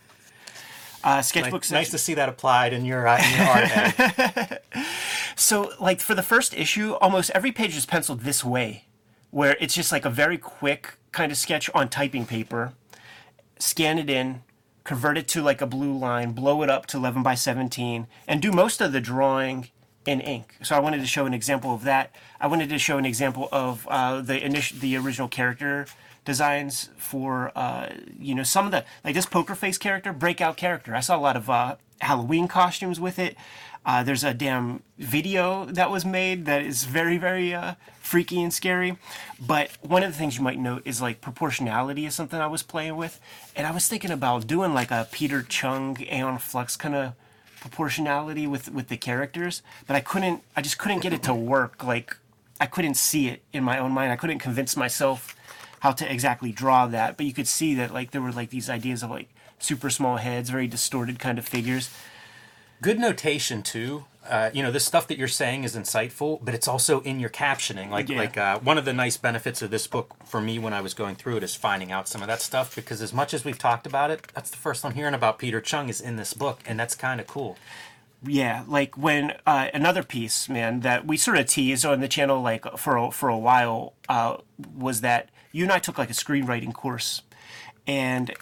Uh, 1.04 1.16
Like, 1.16 1.25
sketchbook 1.25 1.71
nice 1.71 1.90
to 1.90 1.99
see 1.99 2.14
that 2.14 2.28
applied 2.28 2.73
in 2.73 2.85
your, 2.85 3.06
uh, 3.06 3.23
in 3.23 3.38
your 3.38 3.47
art 3.47 3.64
head. 3.64 4.61
So, 5.37 5.73
like 5.80 6.00
for 6.00 6.14
the 6.14 6.23
first 6.23 6.54
issue, 6.54 6.92
almost 6.94 7.30
every 7.35 7.50
page 7.50 7.76
is 7.76 7.87
penciled 7.87 8.21
this 8.21 8.44
way, 8.44 8.85
where 9.34 9.56
it's 9.58 9.74
just 9.74 9.90
like 9.90 10.04
a 10.04 10.10
very 10.10 10.38
quick 10.38 10.94
kind 11.10 11.32
of 11.32 11.36
sketch 11.36 11.68
on 11.74 11.88
typing 11.88 12.24
paper. 12.24 12.72
Scan 13.58 13.98
it 13.98 14.08
in, 14.08 14.44
convert 14.84 15.18
it 15.18 15.26
to 15.26 15.42
like 15.42 15.60
a 15.60 15.66
blue 15.66 15.92
line, 15.92 16.30
blow 16.30 16.62
it 16.62 16.70
up 16.70 16.86
to 16.86 16.96
11 16.98 17.24
by 17.24 17.34
17, 17.34 18.06
and 18.28 18.40
do 18.40 18.52
most 18.52 18.80
of 18.80 18.92
the 18.92 19.00
drawing 19.00 19.70
in 20.06 20.20
ink. 20.20 20.54
So 20.62 20.76
I 20.76 20.78
wanted 20.78 21.00
to 21.00 21.06
show 21.08 21.26
an 21.26 21.34
example 21.34 21.74
of 21.74 21.82
that. 21.82 22.14
I 22.40 22.46
wanted 22.46 22.68
to 22.68 22.78
show 22.78 22.96
an 22.96 23.04
example 23.04 23.48
of 23.50 23.88
uh, 23.88 24.20
the 24.20 24.40
initial, 24.40 24.78
the 24.78 24.96
original 24.96 25.26
character 25.26 25.86
designs 26.24 26.90
for 26.96 27.50
uh, 27.56 27.88
you 28.16 28.36
know 28.36 28.44
some 28.44 28.66
of 28.66 28.70
the 28.70 28.84
like 29.04 29.16
this 29.16 29.26
poker 29.26 29.56
face 29.56 29.78
character, 29.78 30.12
breakout 30.12 30.56
character. 30.56 30.94
I 30.94 31.00
saw 31.00 31.16
a 31.16 31.18
lot 31.18 31.36
of 31.36 31.50
uh, 31.50 31.74
Halloween 32.00 32.46
costumes 32.46 33.00
with 33.00 33.18
it. 33.18 33.36
Uh, 33.86 34.02
there's 34.02 34.24
a 34.24 34.32
damn 34.32 34.82
video 34.98 35.66
that 35.66 35.90
was 35.90 36.04
made 36.04 36.46
that 36.46 36.62
is 36.62 36.84
very 36.84 37.18
very 37.18 37.52
uh, 37.52 37.74
freaky 38.00 38.42
and 38.42 38.52
scary. 38.52 38.96
But 39.38 39.70
one 39.80 40.02
of 40.02 40.12
the 40.12 40.18
things 40.18 40.36
you 40.36 40.42
might 40.42 40.58
note 40.58 40.82
is 40.84 41.02
like 41.02 41.20
proportionality 41.20 42.06
is 42.06 42.14
something 42.14 42.40
I 42.40 42.46
was 42.46 42.62
playing 42.62 42.96
with, 42.96 43.20
and 43.54 43.66
I 43.66 43.72
was 43.72 43.88
thinking 43.88 44.10
about 44.10 44.46
doing 44.46 44.74
like 44.74 44.90
a 44.90 45.08
Peter 45.10 45.42
Chung 45.42 45.98
Aeon 46.10 46.38
Flux 46.38 46.76
kind 46.76 46.94
of 46.94 47.12
proportionality 47.60 48.46
with 48.46 48.70
with 48.72 48.88
the 48.88 48.96
characters, 48.96 49.62
but 49.86 49.96
I 49.96 50.00
couldn't. 50.00 50.42
I 50.56 50.62
just 50.62 50.78
couldn't 50.78 51.00
get 51.00 51.12
it 51.12 51.22
to 51.24 51.34
work. 51.34 51.82
Like 51.82 52.16
I 52.60 52.66
couldn't 52.66 52.94
see 52.94 53.28
it 53.28 53.42
in 53.52 53.64
my 53.64 53.78
own 53.78 53.92
mind. 53.92 54.12
I 54.12 54.16
couldn't 54.16 54.38
convince 54.38 54.76
myself 54.76 55.34
how 55.80 55.92
to 55.92 56.10
exactly 56.10 56.52
draw 56.52 56.86
that. 56.86 57.16
But 57.16 57.26
you 57.26 57.32
could 57.32 57.48
see 57.48 57.74
that 57.74 57.92
like 57.92 58.10
there 58.12 58.22
were 58.22 58.32
like 58.32 58.50
these 58.50 58.70
ideas 58.70 59.02
of 59.02 59.10
like 59.10 59.28
super 59.58 59.90
small 59.90 60.18
heads, 60.18 60.50
very 60.50 60.66
distorted 60.66 61.18
kind 61.18 61.38
of 61.38 61.46
figures. 61.46 61.90
Good 62.81 62.99
notation 62.99 63.62
too. 63.62 64.04
Uh, 64.28 64.50
you 64.54 64.62
know, 64.62 64.71
this 64.71 64.85
stuff 64.87 65.07
that 65.09 65.19
you're 65.19 65.28
saying 65.28 65.64
is 65.64 65.76
insightful, 65.76 66.38
but 66.43 66.54
it's 66.54 66.66
also 66.66 67.00
in 67.00 67.21
your 67.21 67.28
captioning. 67.28 67.90
Like, 67.90 68.09
Yeah. 68.09 68.19
like 68.19 68.38
uh, 68.38 68.59
one 68.61 68.78
of 68.78 68.87
the 68.87 68.93
nice 68.95 69.19
benefits 69.19 69.61
of 69.61 69.71
this 69.71 69.87
book 69.87 70.14
for 70.25 70.40
me 70.40 70.59
when 70.59 70.73
I 70.73 70.81
was 70.81 70.95
going 70.95 71.14
through 71.16 71.37
it 71.37 71.43
is 71.43 71.54
finding 71.54 71.93
out 71.93 72.09
some 72.09 72.23
of 72.23 72.28
that 72.28 72.40
stuff 72.40 72.75
because 72.75 73.02
as 73.02 73.12
much 73.12 73.35
as 73.35 73.45
we've 73.45 73.59
talked 73.59 73.87
about 73.87 74.11
it, 74.11 74.26
that's 74.35 74.49
the 74.50 74.57
first 74.57 74.83
I'm 74.85 74.95
hearing 74.95 75.12
about 75.14 75.38
Peter 75.38 75.61
Chung 75.61 75.90
is 75.90 76.00
in 76.00 76.16
this 76.16 76.33
book, 76.33 76.61
and 76.66 76.81
that's 76.81 76.95
kind 76.95 77.21
of 77.21 77.26
cool. 77.26 77.59
Yeah, 78.26 78.64
like 78.66 78.97
when 78.97 79.35
uh, 79.47 79.69
another 79.75 80.02
piece, 80.02 80.49
man, 80.49 80.81
that 80.81 81.07
we 81.07 81.19
sort 81.19 81.37
of 81.37 81.47
teased 81.47 81.85
on 81.85 82.00
the 82.00 82.09
channel 82.09 82.40
like 82.40 82.64
for 82.78 82.97
a, 82.97 83.11
for 83.11 83.28
a 83.28 83.37
while 83.37 83.93
uh, 84.09 84.38
was 84.75 85.02
that 85.02 85.28
you 85.52 85.64
and 85.64 85.73
I 85.73 85.78
took 85.78 85.99
like 85.99 86.09
a 86.09 86.14
screenwriting 86.14 86.73
course, 86.73 87.21
and 87.87 88.33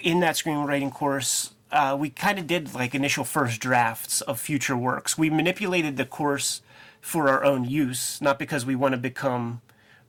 in 0.00 0.20
that 0.20 0.34
screenwriting 0.34 0.92
course, 0.92 1.54
uh, 1.70 1.96
we 1.98 2.10
kind 2.10 2.38
of 2.38 2.46
did 2.46 2.74
like 2.74 2.94
initial 2.94 3.24
first 3.24 3.60
drafts 3.60 4.20
of 4.22 4.40
future 4.40 4.76
works. 4.76 5.18
We 5.18 5.30
manipulated 5.30 5.96
the 5.96 6.04
course 6.04 6.62
for 7.00 7.28
our 7.28 7.44
own 7.44 7.64
use, 7.64 8.20
not 8.20 8.38
because 8.38 8.64
we 8.64 8.74
want 8.74 8.92
to 8.92 8.98
become 8.98 9.60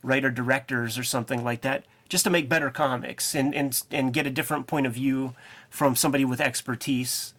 writer 0.02 0.30
directors 0.30 0.98
or 0.98 1.02
something 1.02 1.44
like 1.44 1.60
that, 1.60 1.84
just 2.08 2.24
to 2.24 2.30
make 2.30 2.48
better 2.48 2.70
comics 2.70 3.34
and 3.34 3.54
and 3.54 3.82
and 3.90 4.12
get 4.12 4.26
a 4.26 4.30
different 4.30 4.66
point 4.66 4.86
of 4.86 4.94
view 4.94 5.34
from 5.68 5.94
somebody 5.94 6.24
with 6.24 6.40
expertise 6.40 7.34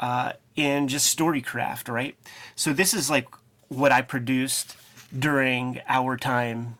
uh, 0.00 0.32
in 0.56 0.88
just 0.88 1.16
storycraft, 1.16 1.92
right? 1.92 2.16
So 2.56 2.72
this 2.72 2.92
is 2.92 3.08
like 3.08 3.28
what 3.68 3.92
I 3.92 4.02
produced 4.02 4.76
during 5.16 5.80
our 5.88 6.16
time, 6.16 6.76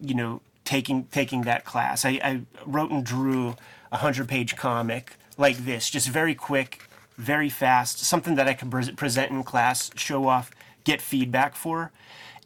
you 0.00 0.14
know, 0.14 0.40
taking 0.64 1.04
taking 1.04 1.42
that 1.42 1.64
class. 1.64 2.04
I, 2.04 2.20
I 2.22 2.40
wrote 2.66 2.90
and 2.90 3.04
drew 3.04 3.56
a 3.92 3.98
hundred 3.98 4.28
page 4.28 4.56
comic 4.56 5.16
like 5.36 5.58
this, 5.58 5.90
just 5.90 6.08
very 6.08 6.34
quick, 6.34 6.82
very 7.16 7.48
fast, 7.48 7.98
something 8.00 8.34
that 8.36 8.48
I 8.48 8.54
can 8.54 8.70
pres 8.70 8.90
present 8.90 9.30
in 9.30 9.42
class, 9.42 9.90
show 9.96 10.28
off, 10.28 10.50
get 10.84 11.00
feedback 11.00 11.54
for. 11.54 11.92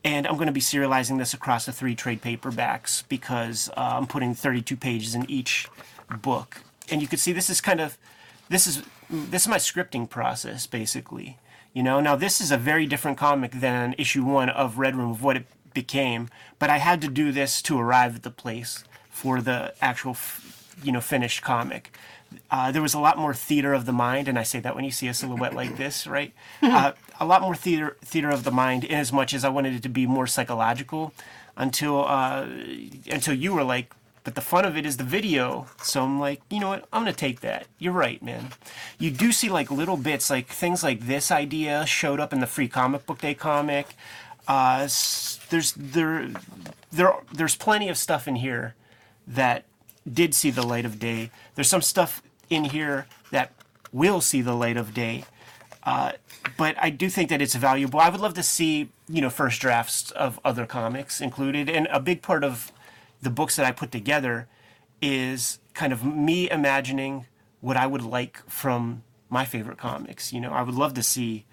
And 0.04 0.26
I'm 0.26 0.34
going 0.34 0.46
to 0.46 0.52
be 0.52 0.60
serializing 0.60 1.18
this 1.18 1.34
across 1.34 1.66
the 1.66 1.72
three 1.72 1.94
trade 1.94 2.22
paperbacks 2.22 3.02
because 3.08 3.68
uh, 3.76 3.96
I'm 3.98 4.06
putting 4.06 4.34
32 4.34 4.76
pages 4.76 5.14
in 5.14 5.28
each 5.28 5.68
book. 6.22 6.62
And 6.90 7.02
you 7.02 7.08
can 7.08 7.18
see 7.18 7.32
this 7.32 7.50
is 7.50 7.60
kind 7.60 7.80
of 7.80 7.98
this 8.48 8.66
is 8.66 8.82
this 9.10 9.42
is 9.42 9.48
my 9.48 9.56
scripting 9.56 10.08
process 10.08 10.66
basically. 10.66 11.38
You 11.74 11.82
know, 11.82 12.00
now 12.00 12.16
this 12.16 12.40
is 12.40 12.50
a 12.50 12.56
very 12.56 12.86
different 12.86 13.18
comic 13.18 13.52
than 13.52 13.94
issue 13.98 14.24
one 14.24 14.48
of 14.48 14.78
Red 14.78 14.96
Room 14.96 15.10
of 15.10 15.22
what 15.22 15.36
it 15.36 15.46
became, 15.74 16.28
but 16.58 16.70
I 16.70 16.78
had 16.78 17.00
to 17.02 17.08
do 17.08 17.30
this 17.30 17.60
to 17.62 17.78
arrive 17.78 18.16
at 18.16 18.22
the 18.22 18.30
place 18.30 18.84
for 19.10 19.40
the 19.40 19.74
actual, 19.80 20.12
f- 20.12 20.74
you 20.82 20.92
know, 20.92 21.00
finished 21.00 21.42
comic. 21.42 21.92
Uh, 22.50 22.70
there 22.72 22.82
was 22.82 22.94
a 22.94 22.98
lot 22.98 23.18
more 23.18 23.34
theater 23.34 23.72
of 23.72 23.86
the 23.86 23.92
mind, 23.92 24.28
and 24.28 24.38
I 24.38 24.42
say 24.42 24.60
that 24.60 24.74
when 24.74 24.84
you 24.84 24.90
see 24.90 25.08
a 25.08 25.14
silhouette 25.14 25.54
like 25.54 25.76
this, 25.76 26.06
right? 26.06 26.32
Uh, 26.62 26.92
a 27.20 27.24
lot 27.24 27.42
more 27.42 27.54
theater 27.54 27.96
theater 28.02 28.30
of 28.30 28.44
the 28.44 28.50
mind, 28.50 28.84
in 28.84 28.98
as 28.98 29.12
much 29.12 29.34
as 29.34 29.44
I 29.44 29.48
wanted 29.48 29.74
it 29.74 29.82
to 29.82 29.88
be 29.88 30.06
more 30.06 30.26
psychological, 30.26 31.12
until 31.56 32.04
uh, 32.06 32.46
until 33.10 33.34
you 33.34 33.52
were 33.54 33.64
like, 33.64 33.94
but 34.24 34.34
the 34.34 34.40
fun 34.40 34.64
of 34.64 34.76
it 34.76 34.84
is 34.84 34.98
the 34.98 35.04
video. 35.04 35.66
So 35.82 36.04
I'm 36.04 36.20
like, 36.20 36.42
you 36.50 36.60
know 36.60 36.68
what? 36.68 36.86
I'm 36.92 37.02
gonna 37.02 37.12
take 37.12 37.40
that. 37.40 37.66
You're 37.78 37.92
right, 37.94 38.22
man. 38.22 38.48
You 38.98 39.10
do 39.10 39.32
see 39.32 39.48
like 39.48 39.70
little 39.70 39.96
bits, 39.96 40.28
like 40.30 40.48
things 40.48 40.82
like 40.82 41.06
this 41.06 41.30
idea 41.30 41.86
showed 41.86 42.20
up 42.20 42.32
in 42.32 42.40
the 42.40 42.46
free 42.46 42.68
comic 42.68 43.06
book 43.06 43.20
day 43.20 43.34
comic. 43.34 43.94
Uh, 44.46 44.88
there's 45.50 45.72
there 45.76 46.30
there 46.92 47.14
there's 47.32 47.56
plenty 47.56 47.88
of 47.88 47.96
stuff 47.96 48.28
in 48.28 48.36
here 48.36 48.74
that 49.26 49.64
did 50.14 50.34
see 50.34 50.50
the 50.50 50.66
light 50.66 50.84
of 50.84 50.98
day. 50.98 51.30
There's 51.54 51.68
some 51.68 51.82
stuff 51.82 52.22
in 52.50 52.64
here 52.64 53.06
that 53.30 53.52
will 53.92 54.20
see 54.20 54.42
the 54.42 54.54
light 54.54 54.76
of 54.76 54.94
day. 54.94 55.24
Uh, 55.82 56.12
but 56.56 56.76
I 56.78 56.90
do 56.90 57.08
think 57.08 57.30
that 57.30 57.40
it's 57.40 57.54
valuable. 57.54 58.00
I 58.00 58.08
would 58.08 58.20
love 58.20 58.34
to 58.34 58.42
see, 58.42 58.90
you 59.08 59.20
know, 59.20 59.30
first 59.30 59.60
drafts 59.60 60.10
of 60.10 60.38
other 60.44 60.66
comics 60.66 61.20
included. 61.20 61.70
And 61.70 61.88
a 61.90 62.00
big 62.00 62.20
part 62.22 62.44
of 62.44 62.72
the 63.22 63.30
books 63.30 63.56
that 63.56 63.64
I 63.64 63.72
put 63.72 63.90
together 63.90 64.48
is 65.00 65.60
kind 65.74 65.92
of 65.92 66.04
me 66.04 66.50
imagining 66.50 67.26
what 67.60 67.76
I 67.76 67.86
would 67.86 68.02
like 68.02 68.38
from 68.48 69.02
my 69.30 69.44
favorite 69.44 69.78
comics. 69.78 70.32
You 70.32 70.40
know, 70.40 70.52
I 70.52 70.62
would 70.62 70.74
love 70.74 70.94
to 70.94 71.02
see 71.02 71.46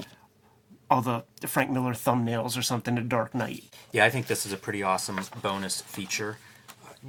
all 0.90 1.02
the 1.02 1.24
Frank 1.48 1.72
Miller 1.72 1.94
thumbnails 1.94 2.58
or 2.58 2.62
something 2.62 2.96
to 2.96 3.02
Dark 3.02 3.34
Knight. 3.34 3.64
Yeah, 3.92 4.06
I 4.06 4.10
think 4.10 4.28
this 4.28 4.46
is 4.46 4.54
a 4.54 4.58
pretty 4.58 4.84
awesome 4.84 5.20
bonus 5.42 5.82
feature. 5.82 6.38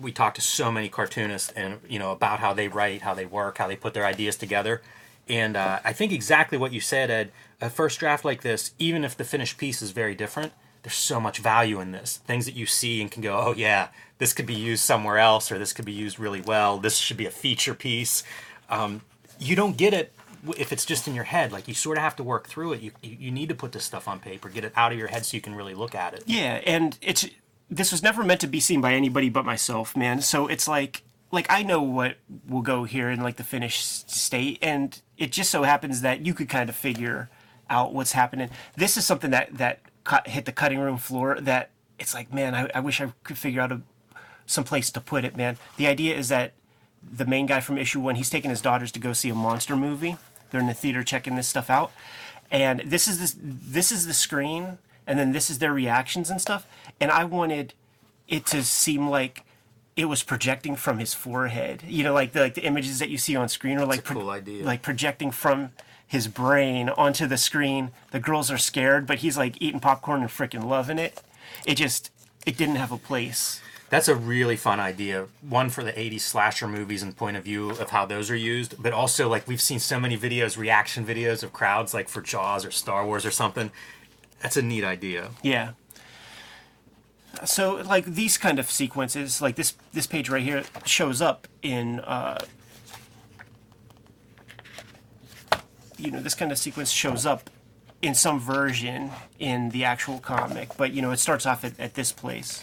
We 0.01 0.13
talked 0.13 0.37
to 0.37 0.43
so 0.43 0.71
many 0.71 0.89
cartoonists 0.89 1.53
and 1.53 1.81
you 1.89 1.99
know 1.99 2.13
about 2.13 2.41
how 2.41 2.53
they 2.53 2.69
write, 2.69 3.03
how 3.03 3.15
they 3.15 3.27
work, 3.27 3.59
how 3.59 3.67
they 3.67 3.77
put 3.77 3.95
their 3.95 4.07
ideas 4.07 4.37
together, 4.37 4.83
and 5.29 5.57
uh, 5.57 5.81
I 5.85 5.93
think 5.93 6.13
exactly 6.13 6.59
what 6.59 6.73
you 6.73 6.81
said, 6.81 7.11
Ed. 7.11 7.33
A 7.61 7.71
first 7.71 7.99
draft 7.99 8.25
like 8.25 8.43
this, 8.43 8.73
even 8.79 9.05
if 9.05 9.17
the 9.17 9.25
finished 9.25 9.59
piece 9.59 9.81
is 9.81 9.91
very 9.91 10.15
different, 10.15 10.53
there's 10.83 10.95
so 10.95 11.19
much 11.19 11.39
value 11.39 11.81
in 11.81 11.93
this. 11.93 12.19
Things 12.19 12.45
that 12.47 12.55
you 12.55 12.67
see 12.67 13.01
and 13.01 13.11
can 13.11 13.23
go, 13.23 13.37
oh 13.37 13.55
yeah, 13.57 13.89
this 14.19 14.33
could 14.33 14.47
be 14.47 14.55
used 14.55 14.85
somewhere 14.85 15.19
else, 15.19 15.51
or 15.51 15.59
this 15.59 15.73
could 15.73 15.85
be 15.85 15.93
used 15.93 16.21
really 16.21 16.41
well. 16.41 16.79
This 16.79 16.97
should 16.97 17.17
be 17.17 17.27
a 17.27 17.31
feature 17.31 17.75
piece. 17.75 18.23
Um, 18.69 19.03
you 19.39 19.57
don't 19.57 19.77
get 19.77 19.95
it 19.95 20.13
if 20.57 20.73
it's 20.73 20.85
just 20.85 21.09
in 21.09 21.15
your 21.15 21.25
head. 21.25 21.51
Like 21.51 21.67
you 21.67 21.75
sort 21.75 21.99
of 21.99 22.05
have 22.05 22.17
to 22.17 22.23
work 22.23 22.47
through 22.47 22.75
it. 22.75 22.81
You, 22.81 22.93
you 23.03 23.17
you 23.19 23.31
need 23.31 23.49
to 23.49 23.55
put 23.55 23.73
this 23.73 23.85
stuff 23.85 24.07
on 24.07 24.21
paper, 24.21 24.49
get 24.49 24.65
it 24.65 24.73
out 24.77 24.93
of 24.93 24.99
your 24.99 25.09
head 25.09 25.27
so 25.27 25.37
you 25.37 25.41
can 25.41 25.55
really 25.55 25.75
look 25.75 25.95
at 25.95 26.15
it. 26.15 26.23
Yeah, 26.27 26.61
and 26.65 26.97
it's 27.03 27.27
this 27.71 27.93
was 27.93 28.03
never 28.03 28.23
meant 28.23 28.41
to 28.43 28.47
be 28.47 28.61
seen 28.61 28.81
by 28.81 28.95
anybody 28.95 29.29
but 29.29 29.45
myself, 29.45 29.97
man. 29.97 30.21
So 30.21 30.47
it's 30.47 30.69
like 30.69 31.03
like 31.33 31.47
I 31.51 31.63
know 31.63 31.83
what 31.83 32.17
will 32.49 32.63
go 32.63 32.85
here 32.85 33.11
in 33.11 33.23
like 33.23 33.37
the 33.37 33.45
finished 33.45 34.11
state, 34.11 34.59
and 34.63 35.01
it 35.19 35.33
just 35.33 35.51
so 35.51 35.65
happens 35.65 36.01
that 36.03 36.25
you 36.25 36.35
could 36.35 36.49
kind 36.49 36.69
of 36.69 36.77
figure 36.77 37.29
out 37.69 37.93
what's 37.93 38.13
happening. 38.13 38.51
This 38.77 38.97
is 38.97 39.07
something 39.07 39.31
that 39.31 39.57
that 39.59 39.81
cut, 40.05 40.29
hit 40.29 40.45
the 40.45 40.53
cutting 40.53 40.79
room 40.79 40.99
floor. 40.99 41.39
That 41.41 41.71
it's 41.99 42.15
like, 42.15 42.33
man, 42.33 42.55
I, 42.55 42.71
I 42.75 42.81
wish 42.81 43.01
I 43.01 43.13
could 43.25 43.39
figure 43.39 43.61
out 43.61 43.73
a 43.73 43.83
some 44.47 44.65
place 44.65 44.91
to 44.93 45.01
put 45.01 45.25
it, 45.25 45.37
man. 45.37 45.59
The 45.77 45.89
idea 45.89 46.17
is 46.17 46.29
that 46.29 46.53
the 47.03 47.27
main 47.27 47.47
guy 47.47 47.61
from 47.61 47.79
issue 47.79 48.01
one, 48.01 48.15
he's 48.15 48.31
taking 48.31 48.51
his 48.51 48.61
daughters 48.61 48.93
to 48.93 49.01
go 49.01 49.13
see 49.13 49.29
a 49.29 49.35
monster 49.35 49.77
movie. 49.77 50.17
They're 50.51 50.61
in 50.61 50.69
the 50.69 50.75
theater 50.75 51.03
checking 51.03 51.35
this 51.35 51.49
stuff 51.49 51.69
out, 51.69 51.91
and 52.51 52.81
this 52.81 53.09
is 53.09 53.19
this 53.19 53.37
this 53.41 53.91
is 53.91 54.07
the 54.07 54.15
screen, 54.15 54.79
and 55.07 55.19
then 55.19 55.33
this 55.33 55.51
is 55.51 55.59
their 55.59 55.73
reactions 55.73 56.31
and 56.31 56.41
stuff. 56.41 56.67
And 57.01 57.11
I 57.11 57.25
wanted 57.25 57.75
it 58.29 58.47
to 58.47 58.63
seem 58.63 59.09
like 59.09 59.45
it 59.97 60.07
was 60.07 60.23
projecting 60.23 60.77
from 60.77 60.99
his 60.99 61.15
forehead. 61.15 61.83
You 61.87 62.05
know, 62.05 62.13
like 62.13 62.33
the 62.33 62.41
like 62.41 62.55
the 62.55 62.65
images 62.65 62.99
that 62.99 63.09
you 63.09 63.19
see 63.19 63.37
on 63.37 63.49
screen 63.49 63.79
are 63.79 63.87
like 63.87 64.05
cool 64.05 64.31
idea. 64.31 64.65
like 64.65 64.83
projecting 64.83 65.31
from 65.31 65.71
his 66.07 66.29
brain 66.29 66.89
onto 66.91 67.27
the 67.27 67.37
screen. 67.39 67.91
The 68.11 68.21
girls 68.21 68.51
are 68.51 68.59
scared, 68.59 69.07
but 69.07 69.19
he's 69.19 69.37
like 69.37 69.61
eating 69.61 69.81
popcorn 69.81 70.21
and 70.21 70.31
freaking 70.31 70.65
loving 70.65 70.99
it. 70.99 71.23
It 71.65 71.77
just 71.77 72.11
it 72.45 72.57
didn't 72.57 72.77
have 72.77 72.93
a 72.93 72.99
place. 72.99 73.61
That's 73.89 74.09
a 74.09 74.17
really 74.17 74.57
fun 74.57 74.81
idea. 74.81 75.27
One 75.49 75.71
for 75.71 75.85
the 75.85 75.93
80s 75.93 76.21
slasher 76.21 76.67
movies 76.67 77.05
and 77.05 77.17
point 77.17 77.37
of 77.37 77.45
view 77.45 77.71
of 77.71 77.91
how 77.91 78.05
those 78.05 78.31
are 78.33 78.37
used, 78.37 78.83
but 78.83 78.93
also 78.93 79.29
like 79.29 79.47
we've 79.47 79.61
seen 79.61 79.79
so 79.79 80.01
many 80.01 80.19
videos, 80.19 80.59
reaction 80.59 81.07
videos 81.07 81.45
of 81.45 81.53
crowds 81.53 81.95
like 81.95 82.09
for 82.09 82.21
Jaws 82.21 82.65
or 82.65 82.73
Star 82.73 83.07
Wars 83.07 83.25
or 83.25 83.31
something. 83.31 83.71
That's 84.41 84.57
a 84.57 84.63
neat 84.63 84.85
idea. 84.85 85.31
Yeah. 85.43 85.73
So 87.45 87.77
like 87.77 88.05
these 88.07 88.39
kind 88.39 88.59
of 88.59 88.71
sequences, 88.71 89.43
like 89.43 89.57
this 89.57 89.75
this 89.93 90.07
page 90.07 90.29
right 90.31 90.43
here 90.43 90.65
shows 90.85 91.21
up 91.21 91.47
in 91.63 92.01
uh, 92.01 92.39
you 95.99 96.11
know 96.11 96.21
this 96.21 96.35
kind 96.35 96.51
of 96.53 96.59
sequence 96.59 96.91
shows 96.91 97.27
up 97.27 97.51
in 98.03 98.15
some 98.15 98.39
version 98.39 99.11
in 99.39 99.71
the 99.71 99.85
actual 99.85 100.19
comic, 100.19 100.77
but 100.77 100.93
you 100.93 101.03
know 101.03 101.11
it 101.11 101.19
starts 101.19 101.47
off 101.47 101.65
at, 101.65 101.79
at 101.79 101.95
this 101.95 102.13
place. 102.13 102.63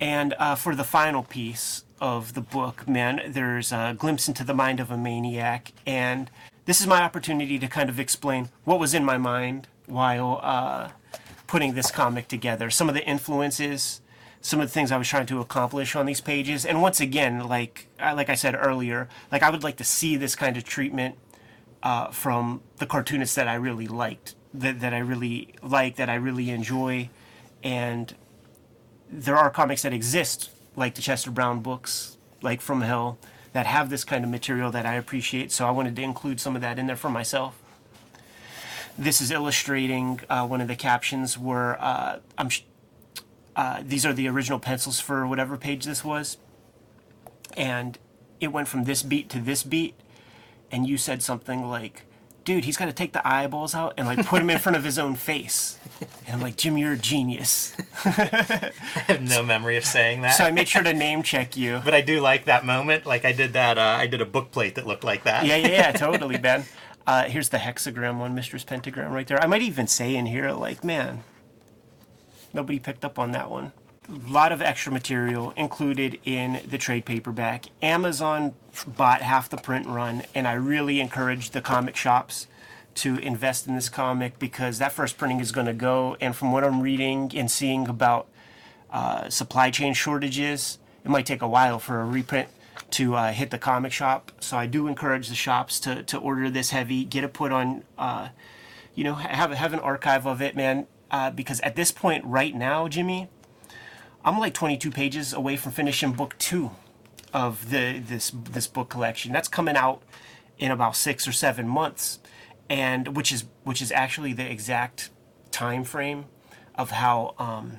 And 0.00 0.34
uh, 0.38 0.54
for 0.54 0.74
the 0.74 0.84
final 0.84 1.22
piece 1.22 1.84
of 2.00 2.34
the 2.34 2.40
book, 2.40 2.86
man, 2.88 3.22
there's 3.28 3.72
a 3.72 3.94
glimpse 3.96 4.28
into 4.28 4.44
the 4.44 4.54
mind 4.54 4.80
of 4.80 4.90
a 4.90 4.96
maniac, 4.96 5.72
and 5.86 6.30
this 6.64 6.80
is 6.80 6.86
my 6.86 7.02
opportunity 7.02 7.58
to 7.58 7.68
kind 7.68 7.90
of 7.90 8.00
explain 8.00 8.48
what 8.64 8.78
was 8.78 8.94
in 8.94 9.04
my 9.04 9.18
mind 9.18 9.68
while 9.86 10.40
uh, 10.42 10.90
putting 11.46 11.74
this 11.74 11.90
comic 11.90 12.28
together. 12.28 12.70
Some 12.70 12.88
of 12.88 12.94
the 12.94 13.04
influences, 13.04 14.00
some 14.40 14.60
of 14.60 14.68
the 14.68 14.72
things 14.72 14.90
I 14.90 14.96
was 14.96 15.08
trying 15.08 15.26
to 15.26 15.40
accomplish 15.40 15.94
on 15.94 16.06
these 16.06 16.20
pages, 16.20 16.64
and 16.64 16.80
once 16.80 17.00
again, 17.00 17.46
like 17.46 17.88
uh, 18.00 18.14
like 18.16 18.30
I 18.30 18.34
said 18.34 18.54
earlier, 18.54 19.08
like 19.30 19.42
I 19.42 19.50
would 19.50 19.62
like 19.62 19.76
to 19.76 19.84
see 19.84 20.16
this 20.16 20.34
kind 20.34 20.56
of 20.56 20.64
treatment 20.64 21.16
uh, 21.82 22.08
from 22.08 22.62
the 22.78 22.86
cartoonists 22.86 23.34
that 23.34 23.48
I 23.48 23.54
really 23.54 23.86
liked, 23.86 24.34
that 24.54 24.80
that 24.80 24.94
I 24.94 24.98
really 24.98 25.54
like, 25.62 25.96
that 25.96 26.08
I 26.08 26.14
really 26.14 26.50
enjoy, 26.50 27.10
and 27.62 28.14
there 29.10 29.36
are 29.36 29.50
comics 29.50 29.82
that 29.82 29.92
exist 29.92 30.50
like 30.76 30.94
the 30.94 31.02
Chester 31.02 31.30
Brown 31.30 31.60
books, 31.60 32.16
like 32.42 32.60
From 32.60 32.80
Hell, 32.80 33.18
that 33.54 33.66
have 33.66 33.88
this 33.88 34.04
kind 34.04 34.24
of 34.24 34.30
material 34.30 34.70
that 34.72 34.84
I 34.84 34.94
appreciate. 34.94 35.52
So 35.52 35.66
I 35.66 35.70
wanted 35.70 35.94
to 35.96 36.02
include 36.02 36.40
some 36.40 36.56
of 36.56 36.62
that 36.62 36.76
in 36.78 36.86
there 36.88 36.96
for 36.96 37.08
myself. 37.08 37.56
This 38.98 39.20
is 39.20 39.30
illustrating 39.30 40.20
uh, 40.28 40.46
one 40.46 40.60
of 40.60 40.68
the 40.68 40.76
captions 40.76 41.38
where 41.38 41.80
uh, 41.82 42.18
I'm. 42.36 42.50
Sh- 42.50 42.62
uh, 43.56 43.82
these 43.86 44.04
are 44.04 44.12
the 44.12 44.28
original 44.28 44.58
pencils 44.58 44.98
for 44.98 45.26
whatever 45.26 45.56
page 45.56 45.84
this 45.84 46.04
was, 46.04 46.36
and 47.56 47.96
it 48.40 48.48
went 48.48 48.66
from 48.66 48.84
this 48.84 49.04
beat 49.04 49.28
to 49.30 49.38
this 49.38 49.62
beat, 49.62 49.94
and 50.72 50.88
you 50.88 50.98
said 50.98 51.22
something 51.22 51.68
like, 51.68 52.02
"Dude, 52.44 52.64
he's 52.64 52.76
got 52.76 52.86
to 52.86 52.92
take 52.92 53.12
the 53.12 53.26
eyeballs 53.26 53.74
out 53.74 53.94
and 53.96 54.06
like 54.06 54.24
put 54.26 54.38
them 54.38 54.50
in 54.50 54.58
front 54.58 54.76
of 54.76 54.84
his 54.84 54.98
own 54.98 55.14
face." 55.14 55.78
And 56.26 56.34
I'm 56.34 56.40
like, 56.40 56.56
"Jim, 56.56 56.76
you're 56.78 56.92
a 56.92 56.98
genius." 56.98 57.74
I 58.04 58.72
have 59.06 59.22
no 59.22 59.42
memory 59.42 59.76
of 59.76 59.84
saying 59.84 60.22
that. 60.22 60.30
So 60.30 60.44
I 60.44 60.50
made 60.50 60.68
sure 60.68 60.82
to 60.82 60.92
name 60.92 61.22
check 61.22 61.56
you. 61.56 61.80
but 61.84 61.94
I 61.94 62.00
do 62.00 62.20
like 62.20 62.44
that 62.44 62.64
moment. 62.64 63.06
Like 63.06 63.24
I 63.24 63.32
did 63.32 63.54
that. 63.54 63.78
Uh, 63.78 63.96
I 63.98 64.06
did 64.06 64.20
a 64.20 64.26
book 64.26 64.50
plate 64.50 64.74
that 64.76 64.86
looked 64.86 65.04
like 65.04 65.24
that. 65.24 65.46
Yeah, 65.46 65.56
yeah, 65.56 65.68
yeah, 65.68 65.92
totally, 65.92 66.38
Ben. 66.38 66.64
Uh, 67.06 67.24
here's 67.24 67.50
the 67.50 67.58
hexagram 67.58 68.18
one, 68.18 68.34
Mistress 68.34 68.64
Pentagram 68.64 69.12
right 69.12 69.26
there. 69.26 69.42
I 69.42 69.46
might 69.46 69.62
even 69.62 69.86
say 69.86 70.16
in 70.16 70.26
here, 70.26 70.52
like, 70.52 70.82
man, 70.82 71.22
nobody 72.52 72.78
picked 72.78 73.04
up 73.04 73.18
on 73.18 73.32
that 73.32 73.50
one. 73.50 73.72
Lot 74.08 74.52
of 74.52 74.60
extra 74.60 74.92
material 74.92 75.52
included 75.56 76.18
in 76.24 76.60
the 76.68 76.76
trade 76.76 77.06
paperback. 77.06 77.66
Amazon 77.80 78.54
bought 78.86 79.22
half 79.22 79.48
the 79.48 79.56
print 79.56 79.86
run, 79.86 80.24
and 80.34 80.46
I 80.46 80.52
really 80.52 81.00
encourage 81.00 81.50
the 81.50 81.62
comic 81.62 81.96
shops 81.96 82.46
to 82.96 83.16
invest 83.18 83.66
in 83.66 83.74
this 83.74 83.88
comic 83.88 84.38
because 84.38 84.78
that 84.78 84.92
first 84.92 85.16
printing 85.16 85.40
is 85.40 85.52
going 85.52 85.66
to 85.66 85.72
go. 85.72 86.16
And 86.20 86.36
from 86.36 86.52
what 86.52 86.64
I'm 86.64 86.80
reading 86.80 87.32
and 87.34 87.50
seeing 87.50 87.88
about 87.88 88.28
uh, 88.90 89.30
supply 89.30 89.70
chain 89.70 89.94
shortages, 89.94 90.78
it 91.02 91.10
might 91.10 91.26
take 91.26 91.42
a 91.42 91.48
while 91.48 91.78
for 91.78 92.00
a 92.00 92.04
reprint 92.04 92.48
to 92.90 93.14
uh, 93.14 93.32
hit 93.32 93.50
the 93.50 93.58
comic 93.58 93.92
shop. 93.92 94.32
So 94.40 94.56
I 94.56 94.66
do 94.66 94.86
encourage 94.86 95.28
the 95.28 95.34
shops 95.34 95.80
to, 95.80 96.02
to 96.04 96.18
order 96.18 96.50
this 96.50 96.70
heavy, 96.70 97.04
get 97.04 97.24
it 97.24 97.32
put 97.32 97.52
on, 97.52 97.84
uh, 97.98 98.28
you 98.94 99.02
know, 99.02 99.14
have 99.14 99.50
have 99.50 99.72
an 99.72 99.80
archive 99.80 100.26
of 100.26 100.40
it, 100.40 100.54
man. 100.54 100.86
Uh, 101.10 101.30
because 101.30 101.60
at 101.60 101.76
this 101.76 101.92
point, 101.92 102.24
right 102.24 102.54
now, 102.54 102.88
Jimmy, 102.88 103.28
I'm 104.24 104.38
like 104.38 104.54
22 104.54 104.90
pages 104.90 105.34
away 105.34 105.56
from 105.56 105.72
finishing 105.72 106.12
book 106.12 106.34
two 106.38 106.70
of 107.34 107.70
the 107.70 107.98
this 107.98 108.32
this 108.50 108.66
book 108.66 108.88
collection. 108.88 109.32
That's 109.32 109.48
coming 109.48 109.76
out 109.76 110.02
in 110.58 110.70
about 110.70 110.96
six 110.96 111.28
or 111.28 111.32
seven 111.32 111.68
months, 111.68 112.20
and 112.70 113.16
which 113.16 113.30
is 113.30 113.44
which 113.64 113.82
is 113.82 113.92
actually 113.92 114.32
the 114.32 114.50
exact 114.50 115.10
time 115.50 115.84
frame 115.84 116.24
of 116.74 116.90
how 116.90 117.34
um, 117.38 117.78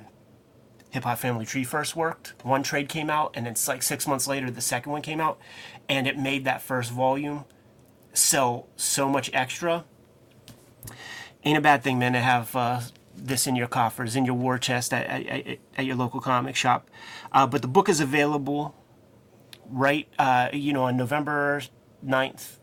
Hip 0.90 1.02
Hop 1.02 1.18
Family 1.18 1.44
Tree 1.44 1.64
first 1.64 1.96
worked. 1.96 2.34
One 2.44 2.62
trade 2.62 2.88
came 2.88 3.10
out, 3.10 3.32
and 3.34 3.48
it's 3.48 3.66
like 3.66 3.82
six 3.82 4.06
months 4.06 4.28
later, 4.28 4.50
the 4.50 4.60
second 4.60 4.92
one 4.92 5.02
came 5.02 5.20
out, 5.20 5.38
and 5.88 6.06
it 6.06 6.16
made 6.16 6.44
that 6.44 6.62
first 6.62 6.92
volume 6.92 7.44
sell 8.12 8.68
so 8.76 9.08
much 9.08 9.30
extra. 9.34 9.84
Ain't 11.44 11.58
a 11.58 11.60
bad 11.60 11.82
thing, 11.82 11.98
man, 11.98 12.12
to 12.12 12.20
have 12.20 12.54
uh, 12.54 12.80
this 13.16 13.46
in 13.46 13.56
your 13.56 13.66
coffers, 13.66 14.16
in 14.16 14.24
your 14.24 14.34
war 14.34 14.58
chest 14.58 14.92
at, 14.92 15.06
at, 15.06 15.58
at 15.76 15.84
your 15.84 15.96
local 15.96 16.20
comic 16.20 16.56
shop. 16.56 16.90
Uh, 17.32 17.46
but 17.46 17.62
the 17.62 17.68
book 17.68 17.88
is 17.88 18.00
available 18.00 18.74
right, 19.68 20.08
uh, 20.18 20.48
you 20.52 20.72
know, 20.72 20.84
on 20.84 20.96
November 20.96 21.62
9th. 22.04 22.58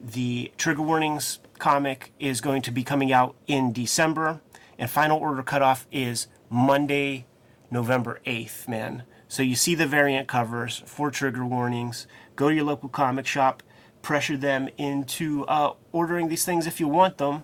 The 0.00 0.52
Trigger 0.56 0.82
Warnings 0.82 1.40
comic 1.58 2.12
is 2.18 2.40
going 2.40 2.62
to 2.62 2.70
be 2.70 2.84
coming 2.84 3.12
out 3.12 3.36
in 3.46 3.72
December, 3.72 4.40
and 4.78 4.88
final 4.88 5.18
order 5.18 5.42
cutoff 5.42 5.86
is 5.90 6.28
Monday, 6.48 7.26
November 7.70 8.20
8th, 8.26 8.68
man. 8.68 9.02
So 9.26 9.42
you 9.42 9.56
see 9.56 9.74
the 9.74 9.86
variant 9.86 10.28
covers 10.28 10.82
for 10.86 11.10
trigger 11.10 11.44
warnings. 11.44 12.06
Go 12.36 12.48
to 12.48 12.54
your 12.54 12.64
local 12.64 12.88
comic 12.88 13.26
shop, 13.26 13.62
pressure 14.00 14.36
them 14.36 14.68
into 14.78 15.44
uh, 15.46 15.74
ordering 15.92 16.28
these 16.28 16.44
things 16.44 16.66
if 16.66 16.80
you 16.80 16.88
want 16.88 17.18
them, 17.18 17.42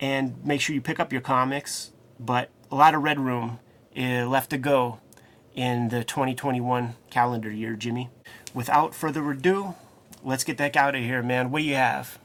and 0.00 0.44
make 0.44 0.60
sure 0.60 0.74
you 0.74 0.80
pick 0.80 1.00
up 1.00 1.12
your 1.12 1.22
comics. 1.22 1.92
But 2.18 2.50
a 2.70 2.74
lot 2.74 2.94
of 2.94 3.02
Red 3.02 3.18
Room 3.18 3.58
uh, 3.96 4.26
left 4.26 4.50
to 4.50 4.58
go 4.58 5.00
in 5.54 5.88
the 5.88 6.04
2021 6.04 6.94
calendar 7.10 7.50
year, 7.50 7.74
Jimmy. 7.74 8.10
Without 8.54 8.94
further 8.94 9.28
ado, 9.30 9.74
let's 10.22 10.44
get 10.44 10.56
that 10.58 10.76
out 10.76 10.94
of 10.94 11.02
here, 11.02 11.22
man. 11.22 11.50
What 11.50 11.60
do 11.60 11.64
you 11.64 11.74
have? 11.74 12.18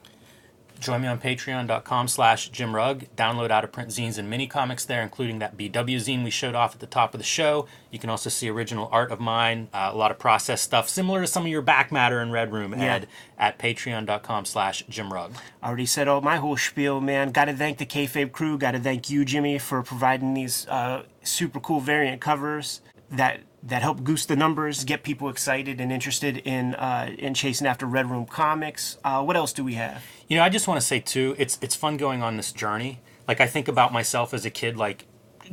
Join 0.79 1.01
me 1.01 1.07
on 1.07 1.17
patreon.com 1.19 2.07
slash 2.09 2.49
Jim 2.49 2.75
Rugg. 2.75 3.05
Download 3.15 3.51
out 3.51 3.63
of 3.63 3.71
print 3.71 3.89
zines 3.89 4.17
and 4.17 4.29
mini 4.29 4.47
comics 4.47 4.83
there, 4.83 5.01
including 5.01 5.39
that 5.39 5.55
BW 5.57 5.95
zine 5.95 6.23
we 6.25 6.29
showed 6.29 6.55
off 6.55 6.73
at 6.73 6.81
the 6.81 6.87
top 6.87 7.13
of 7.13 7.19
the 7.19 7.23
show. 7.25 7.67
You 7.89 7.99
can 7.99 8.09
also 8.09 8.29
see 8.29 8.49
original 8.49 8.89
art 8.91 9.11
of 9.11 9.19
mine, 9.21 9.69
uh, 9.73 9.91
a 9.93 9.95
lot 9.95 10.11
of 10.11 10.19
process 10.19 10.61
stuff, 10.61 10.89
similar 10.89 11.21
to 11.21 11.27
some 11.27 11.43
of 11.43 11.49
your 11.49 11.61
back 11.61 11.91
matter 11.91 12.21
in 12.21 12.31
Red 12.31 12.51
Room, 12.51 12.73
Yeah. 12.73 12.95
Ed, 12.95 13.07
at 13.37 13.57
patreon.com 13.57 14.43
slash 14.45 14.83
Jim 14.89 15.13
Rugg. 15.13 15.33
I 15.61 15.67
already 15.67 15.85
said 15.85 16.07
all 16.09 16.19
my 16.21 16.35
whole 16.37 16.57
spiel, 16.57 16.99
man. 16.99 17.31
Got 17.31 17.45
to 17.45 17.53
thank 17.53 17.77
the 17.77 17.85
Kayfabe 17.85 18.31
crew. 18.33 18.57
Got 18.57 18.71
to 18.71 18.79
thank 18.79 19.09
you, 19.09 19.23
Jimmy, 19.23 19.59
for 19.59 19.83
providing 19.83 20.33
these 20.33 20.67
uh, 20.67 21.03
super 21.23 21.59
cool 21.61 21.79
variant 21.79 22.19
covers 22.19 22.81
that 23.09 23.39
that 23.65 23.81
help 23.81 24.03
goose 24.03 24.25
the 24.25 24.35
numbers, 24.35 24.83
get 24.83 25.03
people 25.03 25.29
excited 25.29 25.79
and 25.79 25.91
interested 25.91 26.37
in 26.37 26.75
uh, 26.75 27.13
in 27.17 27.33
chasing 27.33 27.65
after 27.65 27.85
Red 27.85 28.09
Room 28.09 28.25
comics. 28.25 28.97
Uh, 29.03 29.23
what 29.23 29.37
else 29.37 29.53
do 29.53 29.63
we 29.63 29.75
have? 29.75 30.03
You 30.27 30.37
know, 30.37 30.43
I 30.43 30.49
just 30.49 30.67
want 30.67 30.79
to 30.79 30.85
say 30.85 30.99
too, 30.99 31.35
it's 31.37 31.57
it's 31.61 31.75
fun 31.75 31.97
going 31.97 32.21
on 32.21 32.37
this 32.37 32.51
journey. 32.51 32.99
Like 33.27 33.39
I 33.39 33.47
think 33.47 33.67
about 33.67 33.93
myself 33.93 34.33
as 34.33 34.45
a 34.45 34.49
kid, 34.49 34.75
like 34.75 35.05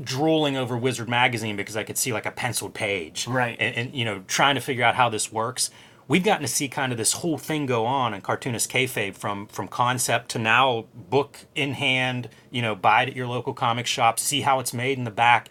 drooling 0.02 0.56
over 0.56 0.76
Wizard 0.76 1.08
magazine 1.08 1.56
because 1.56 1.76
I 1.76 1.84
could 1.84 1.98
see 1.98 2.12
like 2.12 2.26
a 2.26 2.30
penciled 2.30 2.74
page, 2.74 3.26
Right. 3.26 3.56
And, 3.60 3.74
and 3.76 3.94
you 3.94 4.04
know, 4.04 4.22
trying 4.26 4.54
to 4.56 4.60
figure 4.60 4.84
out 4.84 4.94
how 4.94 5.08
this 5.08 5.32
works. 5.32 5.70
We've 6.08 6.24
gotten 6.24 6.42
to 6.42 6.48
see 6.48 6.66
kind 6.66 6.90
of 6.90 6.98
this 6.98 7.12
whole 7.12 7.38
thing 7.38 7.66
go 7.66 7.86
on 7.86 8.14
in 8.14 8.20
cartoonist 8.20 8.68
kayfabe 8.68 9.14
from 9.14 9.46
from 9.46 9.68
concept 9.68 10.30
to 10.30 10.40
now 10.40 10.86
book 10.94 11.38
in 11.54 11.74
hand. 11.74 12.28
You 12.50 12.62
know, 12.62 12.74
buy 12.74 13.04
it 13.04 13.10
at 13.10 13.16
your 13.16 13.28
local 13.28 13.54
comic 13.54 13.86
shop, 13.86 14.18
see 14.18 14.40
how 14.40 14.58
it's 14.58 14.74
made 14.74 14.98
in 14.98 15.04
the 15.04 15.12
back. 15.12 15.50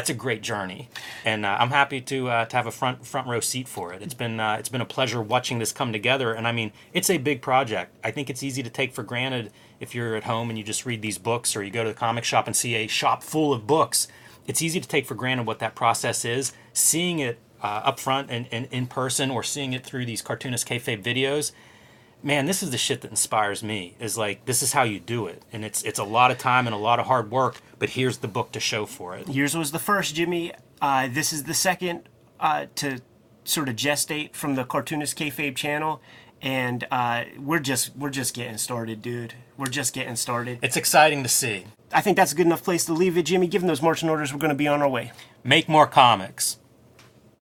That's 0.00 0.08
a 0.08 0.14
great 0.14 0.40
journey, 0.40 0.88
and 1.26 1.44
uh, 1.44 1.58
I'm 1.60 1.68
happy 1.68 2.00
to 2.00 2.30
uh, 2.30 2.44
to 2.46 2.56
have 2.56 2.66
a 2.66 2.70
front 2.70 3.04
front 3.04 3.28
row 3.28 3.40
seat 3.40 3.68
for 3.68 3.92
it. 3.92 4.00
It's 4.00 4.14
been 4.14 4.40
uh, 4.40 4.56
it's 4.58 4.70
been 4.70 4.80
a 4.80 4.86
pleasure 4.86 5.20
watching 5.20 5.58
this 5.58 5.72
come 5.72 5.92
together, 5.92 6.32
and 6.32 6.48
I 6.48 6.52
mean 6.52 6.72
it's 6.94 7.10
a 7.10 7.18
big 7.18 7.42
project. 7.42 7.94
I 8.02 8.10
think 8.10 8.30
it's 8.30 8.42
easy 8.42 8.62
to 8.62 8.70
take 8.70 8.94
for 8.94 9.02
granted 9.02 9.52
if 9.78 9.94
you're 9.94 10.16
at 10.16 10.24
home 10.24 10.48
and 10.48 10.58
you 10.58 10.64
just 10.64 10.86
read 10.86 11.02
these 11.02 11.18
books, 11.18 11.54
or 11.54 11.62
you 11.62 11.70
go 11.70 11.82
to 11.82 11.90
the 11.90 11.94
comic 11.94 12.24
shop 12.24 12.46
and 12.46 12.56
see 12.56 12.76
a 12.76 12.86
shop 12.86 13.22
full 13.22 13.52
of 13.52 13.66
books. 13.66 14.08
It's 14.46 14.62
easy 14.62 14.80
to 14.80 14.88
take 14.88 15.04
for 15.04 15.14
granted 15.14 15.46
what 15.46 15.58
that 15.58 15.74
process 15.74 16.24
is. 16.24 16.54
Seeing 16.72 17.18
it 17.18 17.38
uh, 17.62 17.82
up 17.84 18.00
front 18.00 18.30
and, 18.30 18.48
and 18.50 18.68
in 18.70 18.86
person, 18.86 19.30
or 19.30 19.42
seeing 19.42 19.74
it 19.74 19.84
through 19.84 20.06
these 20.06 20.22
cartoonist 20.22 20.66
kayfabe 20.66 21.02
videos, 21.02 21.52
man, 22.22 22.46
this 22.46 22.62
is 22.62 22.70
the 22.70 22.78
shit 22.78 23.00
that 23.02 23.10
inspires 23.10 23.62
me. 23.62 23.94
Is 24.00 24.16
like 24.18 24.44
this 24.44 24.62
is 24.62 24.72
how 24.72 24.82
you 24.82 25.00
do 25.00 25.26
it, 25.26 25.42
and 25.52 25.64
it's 25.64 25.82
it's 25.82 25.98
a 25.98 26.04
lot 26.04 26.30
of 26.30 26.38
time 26.38 26.66
and 26.66 26.74
a 26.74 26.78
lot 26.78 27.00
of 27.00 27.06
hard 27.06 27.30
work. 27.30 27.60
But 27.78 27.90
here's 27.90 28.18
the 28.18 28.28
book 28.28 28.52
to 28.52 28.60
show 28.60 28.86
for 28.86 29.16
it. 29.16 29.28
Yours 29.28 29.56
was 29.56 29.72
the 29.72 29.78
first, 29.78 30.14
Jimmy. 30.14 30.52
Uh, 30.80 31.08
this 31.10 31.32
is 31.32 31.44
the 31.44 31.54
second 31.54 32.08
uh, 32.38 32.66
to 32.76 33.00
sort 33.44 33.68
of 33.68 33.76
gestate 33.76 34.34
from 34.34 34.54
the 34.54 34.64
Cartoonist 34.64 35.18
Kayfabe 35.18 35.56
channel, 35.56 36.00
and 36.40 36.86
uh, 36.90 37.24
we're 37.38 37.58
just 37.58 37.96
we're 37.96 38.10
just 38.10 38.34
getting 38.34 38.58
started, 38.58 39.02
dude. 39.02 39.34
We're 39.56 39.66
just 39.66 39.92
getting 39.92 40.16
started. 40.16 40.58
It's 40.62 40.76
exciting 40.76 41.22
to 41.22 41.28
see. 41.28 41.66
I 41.92 42.00
think 42.00 42.16
that's 42.16 42.32
a 42.32 42.36
good 42.36 42.46
enough 42.46 42.62
place 42.62 42.84
to 42.86 42.92
leave 42.92 43.16
it, 43.18 43.24
Jimmy. 43.24 43.46
Given 43.46 43.68
those 43.68 43.82
marching 43.82 44.08
orders, 44.08 44.32
we're 44.32 44.38
going 44.38 44.50
to 44.50 44.54
be 44.54 44.68
on 44.68 44.80
our 44.80 44.88
way. 44.88 45.12
Make 45.42 45.68
more 45.68 45.86
comics. 45.86 46.58